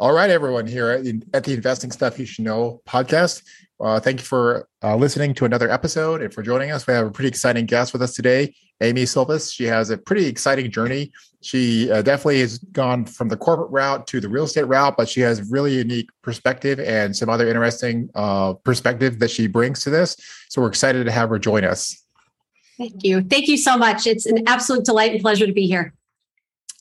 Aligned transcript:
All 0.00 0.12
right, 0.12 0.30
everyone 0.30 0.64
here 0.64 0.90
at 0.90 1.02
the, 1.02 1.20
at 1.34 1.42
the 1.42 1.54
Investing 1.54 1.90
Stuff 1.90 2.20
You 2.20 2.24
Should 2.24 2.44
Know 2.44 2.80
podcast. 2.86 3.42
Uh, 3.80 3.98
thank 3.98 4.20
you 4.20 4.24
for 4.24 4.68
uh, 4.80 4.94
listening 4.94 5.34
to 5.34 5.44
another 5.44 5.68
episode 5.68 6.22
and 6.22 6.32
for 6.32 6.40
joining 6.40 6.70
us. 6.70 6.86
We 6.86 6.94
have 6.94 7.08
a 7.08 7.10
pretty 7.10 7.26
exciting 7.26 7.66
guest 7.66 7.92
with 7.92 8.00
us 8.00 8.14
today, 8.14 8.54
Amy 8.80 9.02
Sylvis. 9.02 9.52
She 9.52 9.64
has 9.64 9.90
a 9.90 9.98
pretty 9.98 10.26
exciting 10.26 10.70
journey. 10.70 11.10
She 11.40 11.90
uh, 11.90 12.02
definitely 12.02 12.38
has 12.42 12.58
gone 12.58 13.06
from 13.06 13.28
the 13.28 13.36
corporate 13.36 13.72
route 13.72 14.06
to 14.06 14.20
the 14.20 14.28
real 14.28 14.44
estate 14.44 14.68
route, 14.68 14.96
but 14.96 15.08
she 15.08 15.20
has 15.22 15.50
really 15.50 15.74
unique 15.74 16.10
perspective 16.22 16.78
and 16.78 17.16
some 17.16 17.28
other 17.28 17.48
interesting 17.48 18.08
uh, 18.14 18.52
perspective 18.52 19.18
that 19.18 19.32
she 19.32 19.48
brings 19.48 19.80
to 19.80 19.90
this. 19.90 20.16
So 20.48 20.62
we're 20.62 20.68
excited 20.68 21.06
to 21.06 21.10
have 21.10 21.28
her 21.30 21.40
join 21.40 21.64
us. 21.64 22.04
Thank 22.76 23.02
you. 23.02 23.22
Thank 23.22 23.48
you 23.48 23.56
so 23.56 23.76
much. 23.76 24.06
It's 24.06 24.26
an 24.26 24.46
absolute 24.46 24.84
delight 24.84 25.10
and 25.10 25.20
pleasure 25.20 25.46
to 25.48 25.52
be 25.52 25.66
here. 25.66 25.92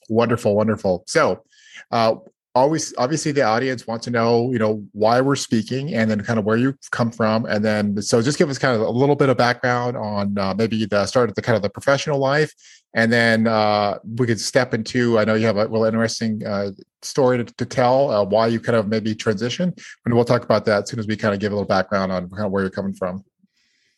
Wonderful, 0.08 0.56
wonderful. 0.56 1.04
So, 1.08 1.44
uh, 1.90 2.18
always 2.58 2.94
obviously 2.98 3.32
the 3.32 3.44
audience 3.44 3.88
wants 3.88 4.06
to 4.06 4.12
know 4.12 4.52
you 4.52 4.60
know 4.60 4.84
why 4.92 5.22
we're 5.22 5.36
speaking 5.36 5.94
and 5.94 6.10
then 6.10 6.22
kind 6.24 6.40
of 6.40 6.46
where 6.46 6.58
you 6.58 6.76
come 6.92 7.12
from. 7.12 7.46
And 7.46 7.64
then 7.64 8.02
so 8.02 8.22
just 8.22 8.38
give 8.38 8.50
us 8.50 8.58
kind 8.58 8.76
of 8.76 8.82
a 8.82 8.90
little 8.90 9.16
bit 9.16 9.30
of 9.30 9.38
background 9.38 9.96
on 9.98 10.38
uh, 10.38 10.54
maybe 10.58 10.86
the 10.86 11.06
start 11.06 11.30
of 11.30 11.36
the 11.36 11.42
kind 11.42 11.56
of 11.56 11.62
the 11.62 11.70
professional 11.70 12.20
life. 12.20 12.54
And 12.94 13.12
then 13.12 13.48
uh, 13.48 14.00
we 14.18 14.26
could 14.26 14.40
step 14.40 14.74
into 14.74 15.20
i 15.20 15.24
know 15.26 15.36
you 15.36 15.46
have 15.46 15.58
a 15.58 15.68
real 15.68 15.84
interesting 15.84 16.46
uh, 16.46 16.72
story 17.02 17.38
to, 17.38 17.44
to 17.44 17.66
tell 17.66 18.10
uh, 18.12 18.24
why 18.24 18.48
you 18.48 18.60
kind 18.60 18.76
of 18.76 18.88
maybe 18.88 19.14
transition 19.14 19.74
and 20.06 20.14
we'll 20.14 20.26
talk 20.26 20.44
about 20.44 20.66
that 20.66 20.84
as 20.84 20.90
soon 20.90 21.00
as 21.00 21.08
we 21.08 21.16
kind 21.16 21.34
of 21.34 21.40
give 21.40 21.52
a 21.52 21.56
little 21.56 21.68
background 21.68 22.12
on 22.12 22.30
kind 22.30 22.46
of 22.46 22.52
where 22.52 22.64
you're 22.64 22.78
coming 22.80 22.94
from 22.94 23.24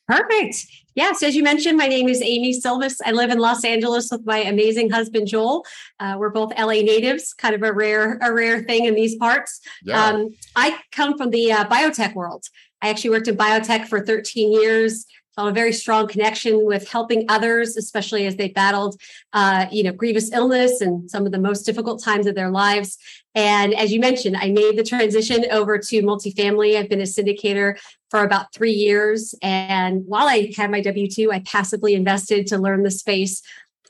Perfect. 0.09 0.65
Yes, 0.95 1.21
as 1.21 1.35
you 1.35 1.43
mentioned, 1.43 1.77
my 1.77 1.87
name 1.87 2.09
is 2.09 2.19
Amy 2.23 2.59
Sylvis. 2.59 2.95
I 3.05 3.11
live 3.11 3.29
in 3.29 3.37
Los 3.37 3.63
Angeles 3.63 4.09
with 4.11 4.25
my 4.25 4.39
amazing 4.39 4.89
husband 4.89 5.27
Joel. 5.27 5.63
Uh, 5.99 6.15
we're 6.17 6.31
both 6.31 6.51
LA 6.57 6.81
natives, 6.81 7.31
kind 7.35 7.53
of 7.53 7.61
a 7.61 7.71
rare 7.71 8.17
a 8.23 8.33
rare 8.33 8.63
thing 8.63 8.85
in 8.85 8.95
these 8.95 9.15
parts. 9.17 9.61
Yeah. 9.83 10.03
Um, 10.03 10.35
I 10.55 10.79
come 10.91 11.15
from 11.15 11.29
the 11.29 11.51
uh, 11.51 11.65
biotech 11.65 12.15
world. 12.15 12.45
I 12.81 12.89
actually 12.89 13.11
worked 13.11 13.27
in 13.27 13.37
biotech 13.37 13.87
for 13.87 14.03
13 14.03 14.51
years 14.51 15.05
a 15.47 15.53
very 15.53 15.73
strong 15.73 16.07
connection 16.07 16.65
with 16.65 16.87
helping 16.89 17.25
others, 17.29 17.77
especially 17.77 18.25
as 18.25 18.35
they 18.35 18.49
battled, 18.49 18.99
uh, 19.33 19.65
you 19.71 19.83
know, 19.83 19.91
grievous 19.91 20.31
illness 20.33 20.81
and 20.81 21.09
some 21.09 21.25
of 21.25 21.31
the 21.31 21.39
most 21.39 21.63
difficult 21.63 22.03
times 22.03 22.27
of 22.27 22.35
their 22.35 22.51
lives. 22.51 22.97
And 23.35 23.73
as 23.73 23.91
you 23.91 23.99
mentioned, 23.99 24.37
I 24.37 24.49
made 24.49 24.77
the 24.77 24.83
transition 24.83 25.45
over 25.51 25.77
to 25.77 26.01
multifamily. 26.01 26.77
I've 26.77 26.89
been 26.89 27.01
a 27.01 27.03
syndicator 27.03 27.79
for 28.09 28.23
about 28.23 28.53
three 28.53 28.71
years. 28.73 29.35
And 29.41 30.03
while 30.05 30.27
I 30.27 30.51
had 30.55 30.71
my 30.71 30.81
W 30.81 31.09
2, 31.09 31.31
I 31.31 31.39
passively 31.39 31.93
invested 31.93 32.47
to 32.47 32.57
learn 32.57 32.83
the 32.83 32.91
space 32.91 33.41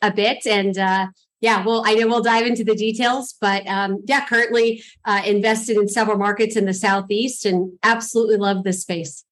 a 0.02 0.12
bit. 0.12 0.46
And 0.46 0.78
uh, 0.78 1.08
yeah, 1.42 1.66
well, 1.66 1.84
I 1.86 1.94
know 1.96 2.08
we'll 2.08 2.22
dive 2.22 2.46
into 2.46 2.64
the 2.64 2.76
details, 2.76 3.36
but 3.40 3.66
um, 3.68 4.04
yeah, 4.06 4.26
currently 4.26 4.84
uh, 5.06 5.22
invested 5.26 5.78
in 5.78 5.88
several 5.88 6.18
markets 6.18 6.56
in 6.56 6.66
the 6.66 6.74
Southeast 6.74 7.46
and 7.46 7.72
absolutely 7.82 8.38
love 8.38 8.64
this 8.64 8.82
space. 8.82 9.24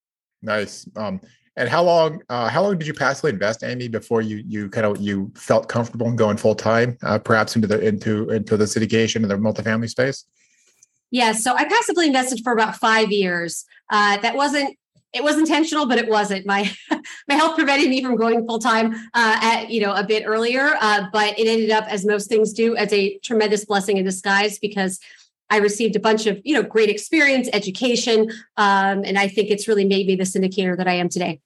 Nice. 0.41 0.87
Um, 0.95 1.19
and 1.57 1.67
how 1.67 1.83
long 1.83 2.21
uh, 2.29 2.47
how 2.47 2.63
long 2.63 2.77
did 2.77 2.87
you 2.87 2.93
passively 2.93 3.31
invest, 3.31 3.63
Amy, 3.63 3.87
before 3.87 4.21
you 4.21 4.43
you 4.47 4.69
kind 4.69 4.85
of 4.85 5.01
you 5.01 5.31
felt 5.35 5.67
comfortable 5.67 6.07
in 6.07 6.15
going 6.15 6.37
full 6.37 6.55
time, 6.55 6.97
uh, 7.03 7.17
perhaps 7.17 7.55
into 7.55 7.67
the 7.67 7.79
into 7.85 8.29
into 8.29 8.55
the 8.55 8.65
syndication 8.65 9.17
and 9.17 9.29
the 9.29 9.35
multifamily 9.35 9.89
space? 9.89 10.25
Yeah, 11.09 11.31
so 11.31 11.55
I 11.55 11.65
passively 11.65 12.07
invested 12.07 12.41
for 12.43 12.53
about 12.53 12.75
five 12.75 13.11
years. 13.11 13.65
Uh, 13.89 14.17
that 14.17 14.35
wasn't 14.35 14.77
it 15.13 15.23
was 15.23 15.37
intentional, 15.37 15.87
but 15.87 15.97
it 15.97 16.07
wasn't. 16.07 16.45
My 16.45 16.71
my 17.27 17.33
health 17.33 17.55
prevented 17.55 17.89
me 17.89 18.03
from 18.03 18.15
going 18.17 18.45
full 18.45 18.59
time 18.59 18.93
uh, 19.15 19.39
at 19.41 19.71
you 19.71 19.81
know 19.81 19.93
a 19.93 20.03
bit 20.03 20.23
earlier, 20.27 20.75
uh, 20.79 21.07
but 21.11 21.37
it 21.39 21.47
ended 21.47 21.71
up 21.71 21.85
as 21.85 22.05
most 22.05 22.29
things 22.29 22.53
do 22.53 22.75
as 22.75 22.93
a 22.93 23.17
tremendous 23.19 23.65
blessing 23.65 23.97
in 23.97 24.05
disguise 24.05 24.59
because 24.59 24.99
I 25.49 25.57
received 25.57 25.95
a 25.95 25.99
bunch 25.99 26.27
of 26.27 26.39
you 26.43 26.53
know 26.53 26.61
great 26.61 26.89
experience, 26.89 27.49
education, 27.51 28.29
um, 28.57 29.03
and 29.03 29.17
I 29.17 29.27
think 29.27 29.49
it's 29.49 29.67
really 29.67 29.85
made 29.85 30.05
me 30.05 30.15
the 30.15 30.23
syndicator 30.23 30.77
that 30.77 30.87
I 30.87 30.93
am 30.93 31.09
today. 31.09 31.41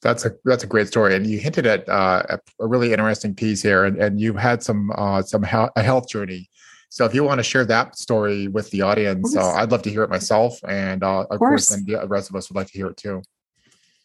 That's 0.00 0.24
a 0.24 0.32
that's 0.44 0.62
a 0.62 0.66
great 0.66 0.86
story, 0.86 1.16
and 1.16 1.26
you 1.26 1.38
hinted 1.40 1.66
at 1.66 1.88
uh, 1.88 2.22
a 2.60 2.66
really 2.66 2.92
interesting 2.92 3.34
piece 3.34 3.62
here, 3.62 3.84
and, 3.84 4.00
and 4.00 4.20
you've 4.20 4.36
had 4.36 4.62
some 4.62 4.92
uh, 4.94 5.22
some 5.22 5.42
a 5.42 5.82
health 5.82 6.08
journey. 6.08 6.48
So 6.90 7.04
if 7.04 7.14
you 7.14 7.24
want 7.24 7.38
to 7.40 7.42
share 7.42 7.64
that 7.66 7.98
story 7.98 8.48
with 8.48 8.70
the 8.70 8.82
audience, 8.82 9.36
uh, 9.36 9.52
I'd 9.54 9.72
love 9.72 9.82
to 9.82 9.90
hear 9.90 10.04
it 10.04 10.10
myself, 10.10 10.58
and 10.66 11.02
uh, 11.02 11.22
of, 11.22 11.26
of 11.32 11.38
course, 11.38 11.70
and 11.72 11.84
the 11.86 12.06
rest 12.06 12.30
of 12.30 12.36
us 12.36 12.48
would 12.48 12.56
like 12.56 12.68
to 12.68 12.72
hear 12.72 12.86
it 12.88 12.96
too. 12.96 13.22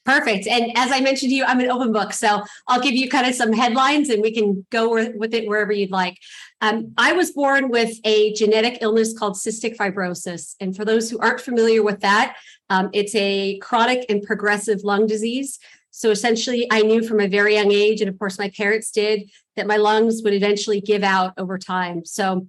Perfect. 0.05 0.47
And 0.47 0.71
as 0.75 0.91
I 0.91 0.99
mentioned 0.99 1.29
to 1.29 1.35
you, 1.35 1.45
I'm 1.45 1.61
an 1.61 1.71
open 1.71 1.93
book. 1.93 2.11
So 2.11 2.43
I'll 2.67 2.81
give 2.81 2.93
you 2.93 3.09
kind 3.09 3.25
of 3.25 3.35
some 3.35 3.53
headlines 3.53 4.09
and 4.09 4.21
we 4.21 4.33
can 4.33 4.65
go 4.69 4.89
with 4.89 5.33
it 5.33 5.47
wherever 5.47 5.71
you'd 5.71 5.91
like. 5.91 6.17
Um, 6.59 6.93
I 6.97 7.13
was 7.13 7.31
born 7.31 7.69
with 7.69 7.97
a 8.03 8.33
genetic 8.33 8.79
illness 8.81 9.17
called 9.17 9.35
cystic 9.35 9.77
fibrosis. 9.77 10.55
And 10.59 10.75
for 10.75 10.83
those 10.83 11.09
who 11.09 11.19
aren't 11.19 11.39
familiar 11.39 11.83
with 11.83 12.01
that, 12.01 12.35
um, 12.69 12.89
it's 12.91 13.15
a 13.15 13.57
chronic 13.59 14.05
and 14.09 14.21
progressive 14.21 14.83
lung 14.83 15.07
disease. 15.07 15.59
So 15.91 16.09
essentially, 16.09 16.67
I 16.71 16.81
knew 16.81 17.07
from 17.07 17.19
a 17.19 17.27
very 17.27 17.53
young 17.53 17.71
age, 17.71 18.01
and 18.01 18.09
of 18.09 18.17
course, 18.17 18.39
my 18.39 18.49
parents 18.49 18.89
did, 18.89 19.29
that 19.55 19.67
my 19.67 19.77
lungs 19.77 20.21
would 20.23 20.33
eventually 20.33 20.81
give 20.81 21.03
out 21.03 21.33
over 21.37 21.57
time. 21.59 22.03
So 22.03 22.47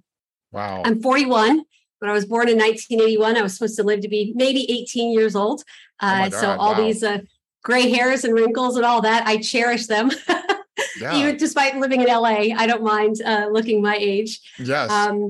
wow. 0.51 0.81
I'm 0.83 0.99
41. 1.01 1.63
When 1.99 2.09
I 2.09 2.13
was 2.13 2.25
born 2.25 2.49
in 2.49 2.57
1981, 2.57 3.37
I 3.37 3.41
was 3.41 3.53
supposed 3.53 3.77
to 3.77 3.83
live 3.83 4.01
to 4.01 4.09
be 4.09 4.33
maybe 4.35 4.69
18 4.69 5.13
years 5.13 5.35
old. 5.35 5.63
Oh 6.01 6.07
uh, 6.07 6.29
oh 6.33 6.37
so 6.37 6.49
all 6.57 6.73
wow. 6.73 6.81
these 6.81 7.03
uh, 7.03 7.19
gray 7.65 7.89
hairs 7.89 8.23
and 8.23 8.33
wrinkles 8.33 8.77
and 8.77 8.85
all 8.85 9.01
that, 9.01 9.25
I 9.27 9.37
cherish 9.37 9.87
them. 9.87 10.11
yeah. 11.01 11.15
Even 11.15 11.35
despite 11.35 11.75
living 11.77 12.01
in 12.01 12.07
LA, 12.07 12.53
I 12.55 12.67
don't 12.67 12.83
mind 12.83 13.21
uh, 13.25 13.47
looking 13.51 13.81
my 13.81 13.97
age. 13.99 14.39
Yes. 14.59 14.89
Um, 14.91 15.29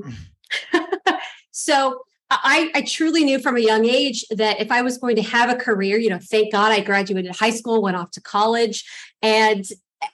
so 1.50 2.02
I, 2.30 2.70
I 2.74 2.82
truly 2.82 3.24
knew 3.24 3.38
from 3.38 3.56
a 3.56 3.60
young 3.60 3.86
age 3.86 4.24
that 4.30 4.60
if 4.60 4.70
I 4.70 4.82
was 4.82 4.98
going 4.98 5.16
to 5.16 5.22
have 5.22 5.48
a 5.48 5.56
career, 5.56 5.98
you 5.98 6.10
know, 6.10 6.18
thank 6.20 6.52
God 6.52 6.72
I 6.72 6.80
graduated 6.80 7.34
high 7.34 7.50
school, 7.50 7.82
went 7.82 7.96
off 7.96 8.10
to 8.12 8.20
college, 8.20 8.84
and 9.22 9.64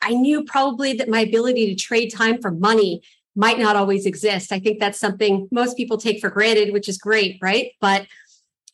I 0.00 0.15
knew 0.15 0.44
probably 0.44 0.93
that 0.94 1.09
my 1.09 1.21
ability 1.21 1.75
to 1.75 1.75
trade 1.75 2.11
time 2.11 2.41
for 2.41 2.53
money 2.53 3.03
might 3.34 3.59
not 3.59 3.77
always 3.77 4.06
exist. 4.06 4.53
I 4.53 4.61
think 4.61 4.78
that's 4.78 5.00
something 5.00 5.49
most 5.50 5.77
people 5.77 5.97
take 5.99 6.21
for 6.21 6.31
granted, 6.31 6.72
which 6.72 6.88
is 6.88 6.99
great, 6.99 7.38
right? 7.43 7.72
But 7.81 8.06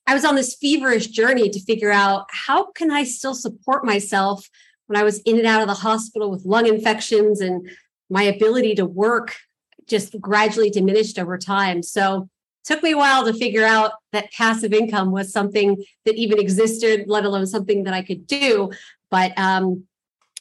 I 0.08 0.14
was 0.14 0.24
on 0.24 0.36
this 0.36 0.54
feverish 0.54 1.08
journey 1.08 1.50
to 1.50 1.60
figure 1.60 1.92
out 1.92 2.28
how 2.30 2.72
can 2.72 2.90
I 2.90 3.04
still 3.04 3.34
support 3.34 3.84
myself 3.84 4.48
when 4.86 4.98
I 4.98 5.02
was 5.02 5.18
in 5.20 5.36
and 5.36 5.46
out 5.46 5.60
of 5.60 5.68
the 5.68 5.74
hospital 5.74 6.30
with 6.30 6.46
lung 6.46 6.66
infections 6.66 7.42
and 7.42 7.68
my 8.08 8.22
ability 8.22 8.74
to 8.76 8.86
work 8.86 9.36
just 9.86 10.18
gradually 10.18 10.70
diminished 10.70 11.18
over 11.18 11.36
time. 11.36 11.82
So 11.82 12.30
took 12.64 12.82
me 12.82 12.92
a 12.92 12.96
while 12.96 13.26
to 13.26 13.34
figure 13.34 13.66
out 13.66 13.92
that 14.12 14.32
passive 14.32 14.72
income 14.72 15.12
was 15.12 15.30
something 15.30 15.84
that 16.06 16.14
even 16.14 16.38
existed, 16.38 17.04
let 17.06 17.26
alone 17.26 17.46
something 17.46 17.84
that 17.84 17.92
I 17.92 18.00
could 18.00 18.26
do. 18.26 18.70
But 19.10 19.38
um, 19.38 19.84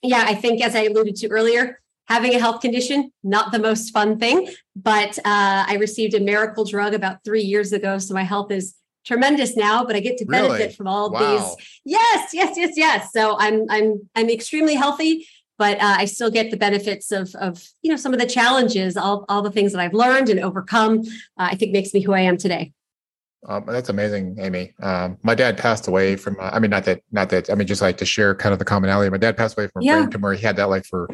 yeah, 0.02 0.24
I 0.26 0.34
think 0.34 0.64
as 0.64 0.78
I 0.78 0.84
alluded 0.84 1.18
to 1.18 1.28
earlier, 1.28 1.82
having 2.08 2.34
a 2.34 2.40
health 2.40 2.62
condition, 2.62 3.12
not 3.22 3.52
the 3.52 3.60
most 3.60 3.92
fun 3.92 4.18
thing. 4.18 4.50
But 4.78 5.18
uh, 5.20 5.66
I 5.68 5.76
received 5.78 6.14
a 6.14 6.22
miracle 6.22 6.64
drug 6.64 6.94
about 6.94 7.26
three 7.26 7.44
years 7.44 7.74
ago. 7.74 7.98
So 7.98 8.14
my 8.14 8.24
health 8.24 8.50
is 8.50 8.74
tremendous 9.08 9.56
now, 9.56 9.86
but 9.86 9.96
I 9.96 10.02
get 10.02 10.18
to 10.18 10.26
benefit 10.26 10.58
really? 10.58 10.74
from 10.74 10.88
all 10.88 11.10
wow. 11.10 11.38
these. 11.38 11.80
Yes, 11.86 12.30
yes, 12.34 12.58
yes, 12.58 12.74
yes. 12.76 13.12
So 13.14 13.38
I'm 13.40 13.66
I'm 13.70 14.08
I'm 14.16 14.30
extremely 14.30 14.76
healthy 14.76 15.26
but 15.58 15.78
uh, 15.78 15.96
I 15.98 16.06
still 16.06 16.30
get 16.30 16.52
the 16.52 16.58
benefits 16.58 17.12
of, 17.12 17.34
of 17.36 17.64
you 17.82 17.90
know 17.90 17.98
some 17.98 18.14
of 18.14 18.20
the 18.20 18.28
challenges, 18.28 18.96
all, 18.96 19.26
all 19.28 19.42
the 19.42 19.52
things 19.52 19.72
that 19.74 19.82
I've 19.82 19.94
learned 19.94 20.30
and 20.30 20.40
overcome. 20.40 21.00
Uh, 21.38 21.50
I 21.52 21.56
think 21.56 21.72
makes 21.72 21.94
me 21.94 22.02
who 22.02 22.14
I 22.14 22.22
am 22.22 22.38
today. 22.38 22.74
Um, 23.48 23.66
that's 23.68 23.90
amazing, 23.90 24.38
Amy. 24.40 24.74
Um, 24.82 25.18
my 25.24 25.36
dad 25.36 25.58
passed 25.58 25.88
away 25.88 26.16
from. 26.16 26.38
Uh, 26.40 26.50
I 26.54 26.60
mean, 26.60 26.72
not 26.72 26.86
that, 26.86 27.02
not 27.12 27.30
that. 27.30 27.50
I 27.50 27.56
mean, 27.56 27.68
just 27.68 27.82
like 27.82 27.98
to 27.98 28.06
share 28.06 28.36
kind 28.36 28.54
of 28.54 28.60
the 28.60 28.66
commonality. 28.66 29.10
My 29.10 29.18
dad 29.18 29.38
passed 29.38 29.58
away 29.58 29.68
from 29.68 29.82
yeah. 29.82 29.98
brain 29.98 30.12
tumor. 30.12 30.34
He 30.34 30.46
had 30.46 30.58
that 30.58 30.70
like 30.70 30.86
for 30.86 31.10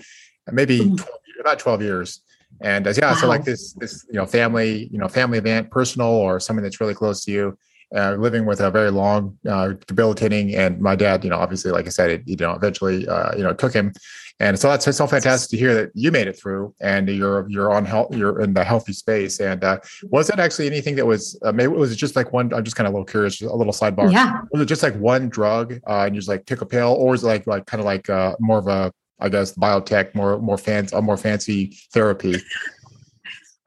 maybe 0.52 0.80
mm-hmm. 0.80 0.96
12, 0.96 1.10
about 1.40 1.60
twelve 1.60 1.82
years. 1.82 2.22
And 2.62 2.86
as 2.86 2.98
uh, 2.98 3.02
yeah, 3.02 3.12
wow. 3.12 3.18
so 3.18 3.28
like 3.28 3.44
this, 3.44 3.74
this 3.74 4.06
you 4.10 4.16
know, 4.16 4.26
family, 4.26 4.88
you 4.92 5.00
know, 5.00 5.08
family 5.08 5.38
event, 5.38 5.72
personal 5.72 6.08
or 6.08 6.40
something 6.40 6.64
that's 6.64 6.80
really 6.80 6.94
close 6.94 7.26
to 7.26 7.32
you 7.32 7.58
uh, 7.96 8.16
living 8.16 8.46
with 8.46 8.60
a 8.60 8.72
very 8.72 8.92
long, 8.92 9.38
uh, 9.48 9.74
debilitating, 9.88 10.56
and 10.56 10.80
my 10.82 10.96
dad, 10.96 11.24
you 11.24 11.30
know, 11.30 11.38
obviously, 11.38 11.72
like 11.72 11.86
I 11.86 11.90
said, 11.90 12.10
it, 12.10 12.24
you 12.26 12.36
know, 12.36 12.52
eventually, 12.54 13.08
uh, 13.08 13.36
you 13.36 13.44
know, 13.44 13.54
took 13.54 13.74
him, 13.74 13.94
and 14.40 14.58
so 14.58 14.70
that's 14.70 14.98
so 14.98 15.08
fantastic 15.08 15.52
to 15.52 15.58
hear 15.58 15.74
that 15.76 15.92
you 15.94 16.12
made 16.12 16.28
it 16.28 16.38
through, 16.38 16.74
and 16.82 17.08
you're 17.08 17.48
you're 17.50 17.72
on 17.72 17.86
health, 17.86 18.16
you're 18.16 18.42
in 18.42 18.54
the 18.54 18.64
healthy 18.64 18.94
space. 18.94 19.40
And 19.40 19.64
uh, 19.64 19.80
was 20.04 20.30
it 20.30 20.40
actually 20.40 20.68
anything 20.68 20.96
that 20.96 21.06
was 21.06 21.40
uh, 21.44 21.52
maybe 21.52 21.72
was 21.72 21.92
it 21.92 21.96
just 21.96 22.16
like 22.16 22.34
one? 22.34 22.54
I'm 22.54 22.64
just 22.64 22.76
kind 22.76 22.88
of 22.88 22.94
a 22.94 22.98
little 22.98 23.06
curious, 23.06 23.42
a 23.42 23.56
little 23.56 23.74
sidebar. 23.74 24.12
Yeah. 24.12 24.42
Was 24.52 24.62
it 24.62 24.66
just 24.66 24.84
like 24.84 24.96
one 24.96 25.30
drug, 25.30 25.80
uh, 25.88 26.04
and 26.06 26.16
you 26.16 26.22
just 26.22 26.30
like 26.30 26.46
took 26.46 26.62
a 26.62 26.66
pill, 26.66 26.94
or 26.94 27.12
was 27.12 27.24
it 27.24 27.28
like 27.28 27.48
like 27.48 27.66
kind 27.68 27.80
of 27.80 27.86
like 27.86 28.10
uh, 28.10 28.36
more 28.40 28.58
of 28.58 28.68
a 28.68 28.92
I 29.20 29.30
guess 29.30 29.54
biotech, 29.54 30.16
more 30.16 30.40
more 30.40 30.58
fancy, 30.58 30.96
a 30.96 31.02
more 31.02 31.18
fancy 31.18 31.78
therapy? 31.94 32.42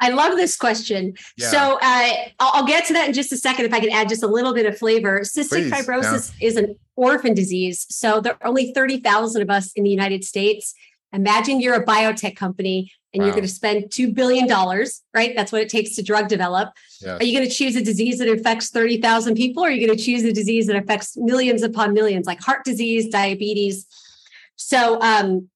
I 0.00 0.10
love 0.10 0.36
this 0.36 0.56
question. 0.56 1.14
Yeah. 1.36 1.48
So 1.48 1.78
uh, 1.80 2.12
I'll, 2.38 2.66
get 2.66 2.84
to 2.86 2.92
that 2.94 3.08
in 3.08 3.14
just 3.14 3.32
a 3.32 3.36
second 3.36 3.64
if 3.64 3.72
I 3.72 3.80
can 3.80 3.90
add 3.90 4.08
just 4.08 4.22
a 4.22 4.26
little 4.26 4.52
bit 4.52 4.66
of 4.66 4.76
flavor. 4.76 5.20
Cystic 5.20 5.48
Please, 5.48 5.72
fibrosis 5.72 6.32
yeah. 6.38 6.48
is 6.48 6.56
an 6.56 6.76
orphan 6.96 7.34
disease. 7.34 7.86
So 7.88 8.20
there 8.20 8.34
are 8.34 8.46
only 8.46 8.72
30,000 8.72 9.42
of 9.42 9.50
us 9.50 9.72
in 9.72 9.84
the 9.84 9.90
United 9.90 10.24
States. 10.24 10.74
Imagine 11.12 11.60
you're 11.60 11.74
a 11.74 11.84
biotech 11.84 12.36
company 12.36 12.92
and 13.14 13.22
wow. 13.22 13.26
you're 13.26 13.34
going 13.34 13.46
to 13.46 13.52
spend 13.52 13.84
$2 13.84 14.14
billion, 14.14 14.46
right? 15.14 15.34
That's 15.34 15.50
what 15.50 15.62
it 15.62 15.70
takes 15.70 15.94
to 15.96 16.02
drug 16.02 16.28
develop. 16.28 16.70
Yes. 17.00 17.20
Are 17.20 17.24
you 17.24 17.36
going 17.36 17.48
to 17.48 17.54
choose 17.54 17.76
a 17.76 17.82
disease 17.82 18.18
that 18.18 18.28
affects 18.28 18.70
30,000 18.70 19.34
people? 19.34 19.64
Or 19.64 19.68
are 19.68 19.70
you 19.70 19.86
going 19.86 19.96
to 19.96 20.04
choose 20.04 20.24
a 20.24 20.32
disease 20.32 20.66
that 20.66 20.76
affects 20.76 21.16
millions 21.16 21.62
upon 21.62 21.94
millions, 21.94 22.26
like 22.26 22.40
heart 22.40 22.64
disease, 22.64 23.08
diabetes? 23.08 23.86
So, 24.56 25.00
um, 25.00 25.48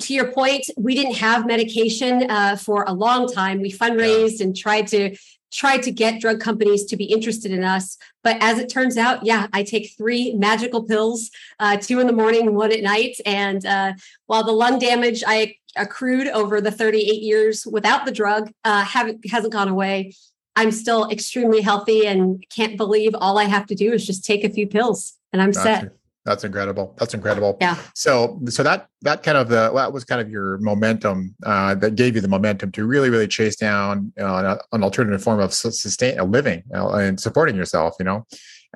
to 0.00 0.14
your 0.14 0.32
point, 0.32 0.66
we 0.76 0.94
didn't 0.94 1.16
have 1.16 1.46
medication 1.46 2.30
uh, 2.30 2.56
for 2.56 2.84
a 2.84 2.92
long 2.92 3.30
time. 3.30 3.60
We 3.60 3.70
fundraised 3.70 4.40
yeah. 4.40 4.46
and 4.46 4.56
tried 4.56 4.86
to 4.88 5.16
tried 5.52 5.84
to 5.84 5.92
get 5.92 6.20
drug 6.20 6.40
companies 6.40 6.84
to 6.84 6.96
be 6.96 7.04
interested 7.04 7.52
in 7.52 7.62
us. 7.62 7.96
But 8.24 8.36
as 8.40 8.58
it 8.58 8.68
turns 8.68 8.96
out, 8.96 9.24
yeah, 9.24 9.46
I 9.52 9.62
take 9.62 9.92
three 9.96 10.34
magical 10.34 10.82
pills, 10.82 11.30
uh, 11.60 11.76
two 11.76 12.00
in 12.00 12.08
the 12.08 12.12
morning 12.12 12.48
and 12.48 12.56
one 12.56 12.72
at 12.72 12.82
night. 12.82 13.16
And 13.24 13.64
uh, 13.64 13.92
while 14.26 14.42
the 14.42 14.52
lung 14.52 14.80
damage 14.80 15.22
I 15.24 15.54
accrued 15.76 16.26
over 16.28 16.60
the 16.60 16.72
38 16.72 17.22
years 17.22 17.64
without 17.70 18.04
the 18.04 18.12
drug 18.12 18.50
uh, 18.64 18.84
haven't 18.84 19.30
hasn't 19.30 19.52
gone 19.52 19.68
away, 19.68 20.12
I'm 20.56 20.72
still 20.72 21.08
extremely 21.10 21.60
healthy 21.60 22.06
and 22.06 22.44
can't 22.50 22.76
believe 22.76 23.14
all 23.14 23.38
I 23.38 23.44
have 23.44 23.66
to 23.66 23.74
do 23.74 23.92
is 23.92 24.06
just 24.06 24.24
take 24.24 24.44
a 24.44 24.50
few 24.50 24.66
pills 24.66 25.14
and 25.32 25.40
I'm 25.40 25.52
gotcha. 25.52 25.62
set. 25.62 25.92
That's 26.24 26.42
incredible. 26.42 26.94
That's 26.98 27.12
incredible. 27.12 27.58
Yeah. 27.60 27.76
So, 27.94 28.40
so 28.48 28.62
that 28.62 28.88
that 29.02 29.22
kind 29.22 29.36
of 29.36 29.48
the 29.48 29.70
that 29.74 29.92
was 29.92 30.04
kind 30.04 30.22
of 30.22 30.30
your 30.30 30.56
momentum 30.58 31.34
uh, 31.44 31.74
that 31.76 31.96
gave 31.96 32.14
you 32.14 32.22
the 32.22 32.28
momentum 32.28 32.72
to 32.72 32.86
really, 32.86 33.10
really 33.10 33.28
chase 33.28 33.56
down 33.56 34.12
uh, 34.18 34.56
an 34.72 34.82
alternative 34.82 35.22
form 35.22 35.40
of 35.40 35.52
sustain 35.52 36.18
a 36.18 36.24
living 36.24 36.62
uh, 36.74 36.88
and 36.94 37.20
supporting 37.20 37.56
yourself. 37.56 37.96
You 37.98 38.06
know, 38.06 38.26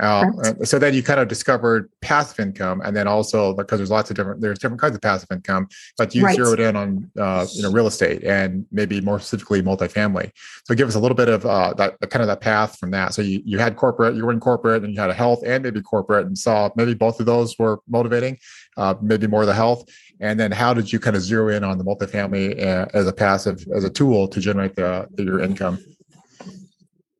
uh, 0.00 0.30
so 0.64 0.78
then 0.78 0.94
you 0.94 1.02
kind 1.02 1.20
of 1.20 1.28
discovered 1.28 1.90
passive 2.00 2.38
income, 2.40 2.80
and 2.84 2.96
then 2.96 3.08
also 3.08 3.54
because 3.54 3.78
there's 3.78 3.90
lots 3.90 4.10
of 4.10 4.16
different 4.16 4.40
there's 4.40 4.58
different 4.58 4.80
kinds 4.80 4.94
of 4.94 5.02
passive 5.02 5.28
income, 5.32 5.68
but 5.96 6.14
you 6.14 6.24
right. 6.24 6.36
zeroed 6.36 6.60
in 6.60 6.76
on 6.76 7.10
uh, 7.18 7.46
you 7.52 7.62
know 7.62 7.70
real 7.70 7.86
estate 7.86 8.22
and 8.24 8.64
maybe 8.70 9.00
more 9.00 9.18
specifically 9.18 9.62
multifamily. 9.62 10.30
So 10.64 10.74
give 10.74 10.88
us 10.88 10.94
a 10.94 11.00
little 11.00 11.16
bit 11.16 11.28
of 11.28 11.44
uh, 11.44 11.74
that 11.74 11.98
kind 12.10 12.22
of 12.22 12.28
that 12.28 12.40
path 12.40 12.78
from 12.78 12.90
that. 12.92 13.14
So 13.14 13.22
you 13.22 13.42
you 13.44 13.58
had 13.58 13.76
corporate, 13.76 14.14
you 14.14 14.24
were 14.24 14.32
in 14.32 14.40
corporate, 14.40 14.84
and 14.84 14.94
you 14.94 15.00
had 15.00 15.10
a 15.10 15.14
health 15.14 15.42
and 15.44 15.64
maybe 15.64 15.82
corporate, 15.82 16.26
and 16.26 16.38
saw 16.38 16.70
maybe 16.76 16.94
both 16.94 17.18
of 17.18 17.26
those 17.26 17.58
were 17.58 17.80
motivating, 17.88 18.38
uh, 18.76 18.94
maybe 19.00 19.26
more 19.26 19.46
the 19.46 19.54
health. 19.54 19.88
And 20.20 20.38
then 20.38 20.50
how 20.50 20.74
did 20.74 20.92
you 20.92 20.98
kind 20.98 21.16
of 21.16 21.22
zero 21.22 21.48
in 21.48 21.62
on 21.64 21.78
the 21.78 21.84
multifamily 21.84 22.60
uh, 22.64 22.86
as 22.94 23.06
a 23.06 23.12
passive 23.12 23.64
as 23.74 23.84
a 23.84 23.90
tool 23.90 24.28
to 24.28 24.40
generate 24.40 24.76
the, 24.76 25.08
the 25.12 25.24
your 25.24 25.40
income? 25.40 25.78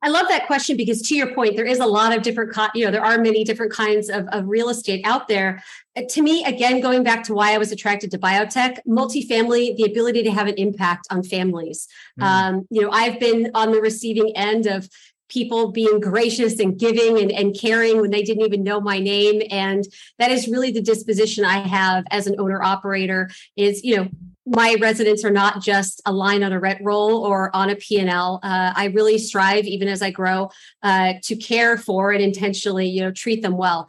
I 0.01 0.09
love 0.09 0.27
that 0.29 0.47
question 0.47 0.77
because 0.77 1.01
to 1.03 1.15
your 1.15 1.33
point, 1.33 1.55
there 1.57 1.65
is 1.65 1.79
a 1.79 1.85
lot 1.85 2.15
of 2.15 2.23
different, 2.23 2.55
you 2.73 2.85
know, 2.85 2.91
there 2.91 3.03
are 3.03 3.17
many 3.17 3.43
different 3.43 3.73
kinds 3.73 4.09
of, 4.09 4.27
of 4.27 4.47
real 4.47 4.69
estate 4.69 5.05
out 5.05 5.27
there. 5.27 5.61
Uh, 5.95 6.03
to 6.09 6.21
me, 6.21 6.45
again, 6.45 6.79
going 6.79 7.03
back 7.03 7.23
to 7.23 7.33
why 7.33 7.53
I 7.53 7.57
was 7.57 7.71
attracted 7.71 8.11
to 8.11 8.17
biotech, 8.17 8.79
multifamily, 8.87 9.75
the 9.75 9.83
ability 9.83 10.23
to 10.23 10.31
have 10.31 10.47
an 10.47 10.55
impact 10.55 11.07
on 11.09 11.23
families. 11.23 11.87
Mm. 12.19 12.23
Um, 12.23 12.67
you 12.69 12.81
know, 12.81 12.91
I've 12.91 13.19
been 13.19 13.51
on 13.53 13.71
the 13.71 13.81
receiving 13.81 14.35
end 14.37 14.67
of 14.67 14.89
people 15.27 15.71
being 15.71 15.99
gracious 15.99 16.59
and 16.59 16.77
giving 16.77 17.19
and, 17.19 17.31
and 17.31 17.57
caring 17.57 18.01
when 18.01 18.09
they 18.09 18.23
didn't 18.23 18.43
even 18.43 18.63
know 18.63 18.81
my 18.81 18.99
name. 18.99 19.41
And 19.51 19.87
that 20.17 20.31
is 20.31 20.47
really 20.47 20.71
the 20.71 20.81
disposition 20.81 21.45
I 21.45 21.59
have 21.59 22.03
as 22.09 22.25
an 22.25 22.35
owner 22.39 22.61
operator 22.61 23.29
is, 23.55 23.83
you 23.83 23.97
know, 23.97 24.09
my 24.49 24.75
residents 24.81 25.23
are 25.23 25.31
not 25.31 25.61
just 25.61 26.01
a 26.07 26.11
line 26.11 26.41
on 26.41 26.51
a 26.51 26.59
rent 26.59 26.79
roll 26.81 27.23
or 27.23 27.55
on 27.55 27.69
a 27.69 27.75
P&L. 27.75 28.39
Uh, 28.41 28.73
I 28.75 28.85
really 28.85 29.19
strive, 29.19 29.65
even 29.65 29.87
as 29.87 30.01
I 30.01 30.09
grow, 30.09 30.49
uh, 30.81 31.13
to 31.23 31.35
care 31.35 31.77
for 31.77 32.11
and 32.11 32.21
intentionally, 32.21 32.87
you 32.87 33.01
know, 33.01 33.11
treat 33.11 33.43
them 33.43 33.57
well. 33.57 33.87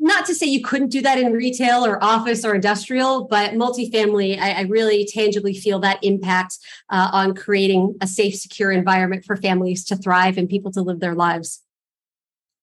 Not 0.00 0.26
to 0.26 0.34
say 0.34 0.46
you 0.46 0.64
couldn't 0.64 0.88
do 0.88 1.00
that 1.02 1.18
in 1.18 1.32
retail 1.32 1.86
or 1.86 2.02
office 2.02 2.44
or 2.44 2.56
industrial, 2.56 3.28
but 3.28 3.52
multifamily, 3.52 4.36
I, 4.36 4.50
I 4.50 4.60
really 4.62 5.06
tangibly 5.06 5.54
feel 5.54 5.78
that 5.80 6.02
impact 6.02 6.58
uh, 6.90 7.10
on 7.12 7.36
creating 7.36 7.94
a 8.00 8.08
safe, 8.08 8.34
secure 8.34 8.72
environment 8.72 9.24
for 9.24 9.36
families 9.36 9.84
to 9.84 9.96
thrive 9.96 10.36
and 10.36 10.48
people 10.48 10.72
to 10.72 10.82
live 10.82 10.98
their 10.98 11.14
lives. 11.14 11.60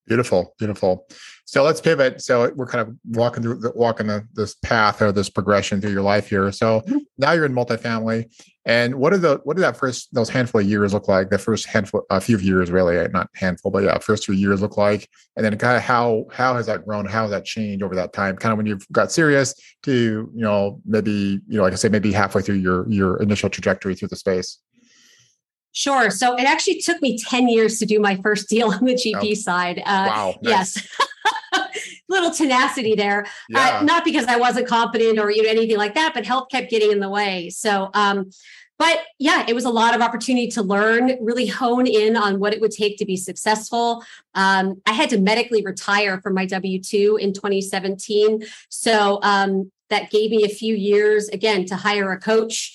Beautiful, 0.08 0.54
beautiful. 0.60 1.08
So 1.50 1.63
let's 1.63 1.81
pivot. 1.81 2.22
So 2.22 2.51
we're 2.56 2.68
kind 2.68 2.88
of 2.88 2.96
walking 3.06 3.42
through 3.42 3.56
the, 3.56 3.72
walking 3.74 4.06
the, 4.06 4.24
this 4.36 4.54
path 4.54 5.01
or 5.01 5.12
this 5.12 5.31
progression 5.31 5.81
through 5.81 5.94
your 5.94 6.04
life 6.04 6.30
here. 6.30 6.51
So 6.51 6.81
mm-hmm. 6.81 7.00
now 7.18 7.31
you're 7.31 7.46
in 7.46 7.56
multifamily, 7.56 8.31
and 8.66 8.94
what 8.94 9.13
did 9.13 9.24
the 9.24 9.42
what 9.46 9.56
did 9.56 9.63
that 9.63 9.75
first 9.75 10.13
those 10.13 10.30
handful 10.30 10.62
of 10.62 10.68
years 10.68 10.94
look 10.94 11.07
like? 11.07 11.31
The 11.31 11.40
first 11.40 11.66
handful, 11.66 12.06
a 12.12 12.22
few 12.22 12.38
years 12.38 12.69
really, 12.69 12.98
eh, 12.98 13.07
not 13.12 13.31
handful, 13.34 13.72
but 13.72 13.84
yeah, 13.84 13.98
first 13.98 14.25
few 14.25 14.36
years 14.36 14.62
look 14.62 14.78
like, 14.78 15.10
and 15.36 15.44
then 15.44 15.57
kind 15.57 15.75
of 15.75 15.81
how 15.81 16.25
how 16.31 16.54
has 16.54 16.68
that 16.68 16.86
grown? 16.86 17.07
How 17.07 17.24
has 17.24 17.31
that 17.31 17.46
changed 17.46 17.81
over 17.81 17.95
that 17.95 18.13
time? 18.13 18.38
Kind 18.38 18.52
of 18.52 18.57
when 18.57 18.68
you've 18.68 18.88
got 18.92 19.12
serious 19.12 19.56
to 19.84 20.30
you 20.31 20.42
know 20.44 20.80
maybe 20.86 21.42
you 21.48 21.57
know 21.57 21.63
like 21.63 21.74
I 21.74 21.78
say 21.78 21.90
maybe 21.90 22.12
halfway 22.12 22.44
through 22.44 22.57
your 22.57 22.88
your 22.92 23.19
initial 23.24 23.50
trajectory 23.50 23.95
through 23.95 24.10
the 24.10 24.18
space. 24.18 24.60
Sure. 25.72 26.12
So 26.12 26.36
it 26.36 26.44
actually 26.44 26.81
took 26.81 27.02
me 27.02 27.18
10 27.18 27.48
years 27.48 27.78
to 27.78 27.86
do 27.86 28.00
my 28.00 28.18
first 28.18 28.50
deal 28.50 28.72
on 28.72 28.84
the 28.86 28.95
GP 28.95 29.31
oh, 29.31 29.34
side. 29.36 29.80
Uh, 29.80 30.06
wow. 30.10 30.36
Nice. 30.42 30.75
Yes. 30.75 30.98
Little 32.08 32.31
tenacity 32.31 32.96
there. 32.96 33.24
Uh, 33.24 33.26
yeah. 33.50 33.80
Uh, 33.80 33.84
not 33.84 34.06
because 34.06 34.26
I 34.26 34.38
wasn't 34.38 34.68
confident 34.68 35.20
or 35.20 35.31
you 35.31 35.44
know, 35.44 35.50
anything 35.50 35.78
like 35.78 35.96
that, 35.96 36.14
but 36.14 36.26
health 36.26 36.48
kept 36.50 36.70
getting 36.70 36.92
in 36.92 37.00
the 37.00 37.10
way. 37.10 37.50
So, 37.50 37.90
um, 37.94 38.30
but 38.80 39.00
yeah, 39.20 39.46
it 39.48 39.54
was 39.54 39.66
a 39.66 39.70
lot 39.70 39.94
of 39.94 40.02
opportunity 40.02 40.48
to 40.52 40.64
learn, 40.64 41.18
really 41.22 41.46
hone 41.46 41.86
in 41.86 42.16
on 42.16 42.40
what 42.40 42.54
it 42.54 42.62
would 42.62 42.72
take 42.72 42.98
to 42.98 43.06
be 43.06 43.18
successful. 43.18 44.04
Um, 44.36 44.81
I 44.86 44.94
had 44.94 45.10
to 45.10 45.20
medically 45.20 45.62
retire 45.64 46.22
from 46.22 46.34
my 46.34 46.46
W 46.46 46.81
2 46.81 47.20
in 47.22 47.34
2017. 47.34 48.42
So 48.70 49.20
um, 49.22 49.70
that 49.90 50.12
gave 50.12 50.31
me 50.31 50.46
a 50.46 50.50
few 50.50 50.76
years 50.76 51.28
again 51.28 51.66
to 51.66 51.76
hire 51.76 52.12
a 52.14 52.20
coach 52.20 52.74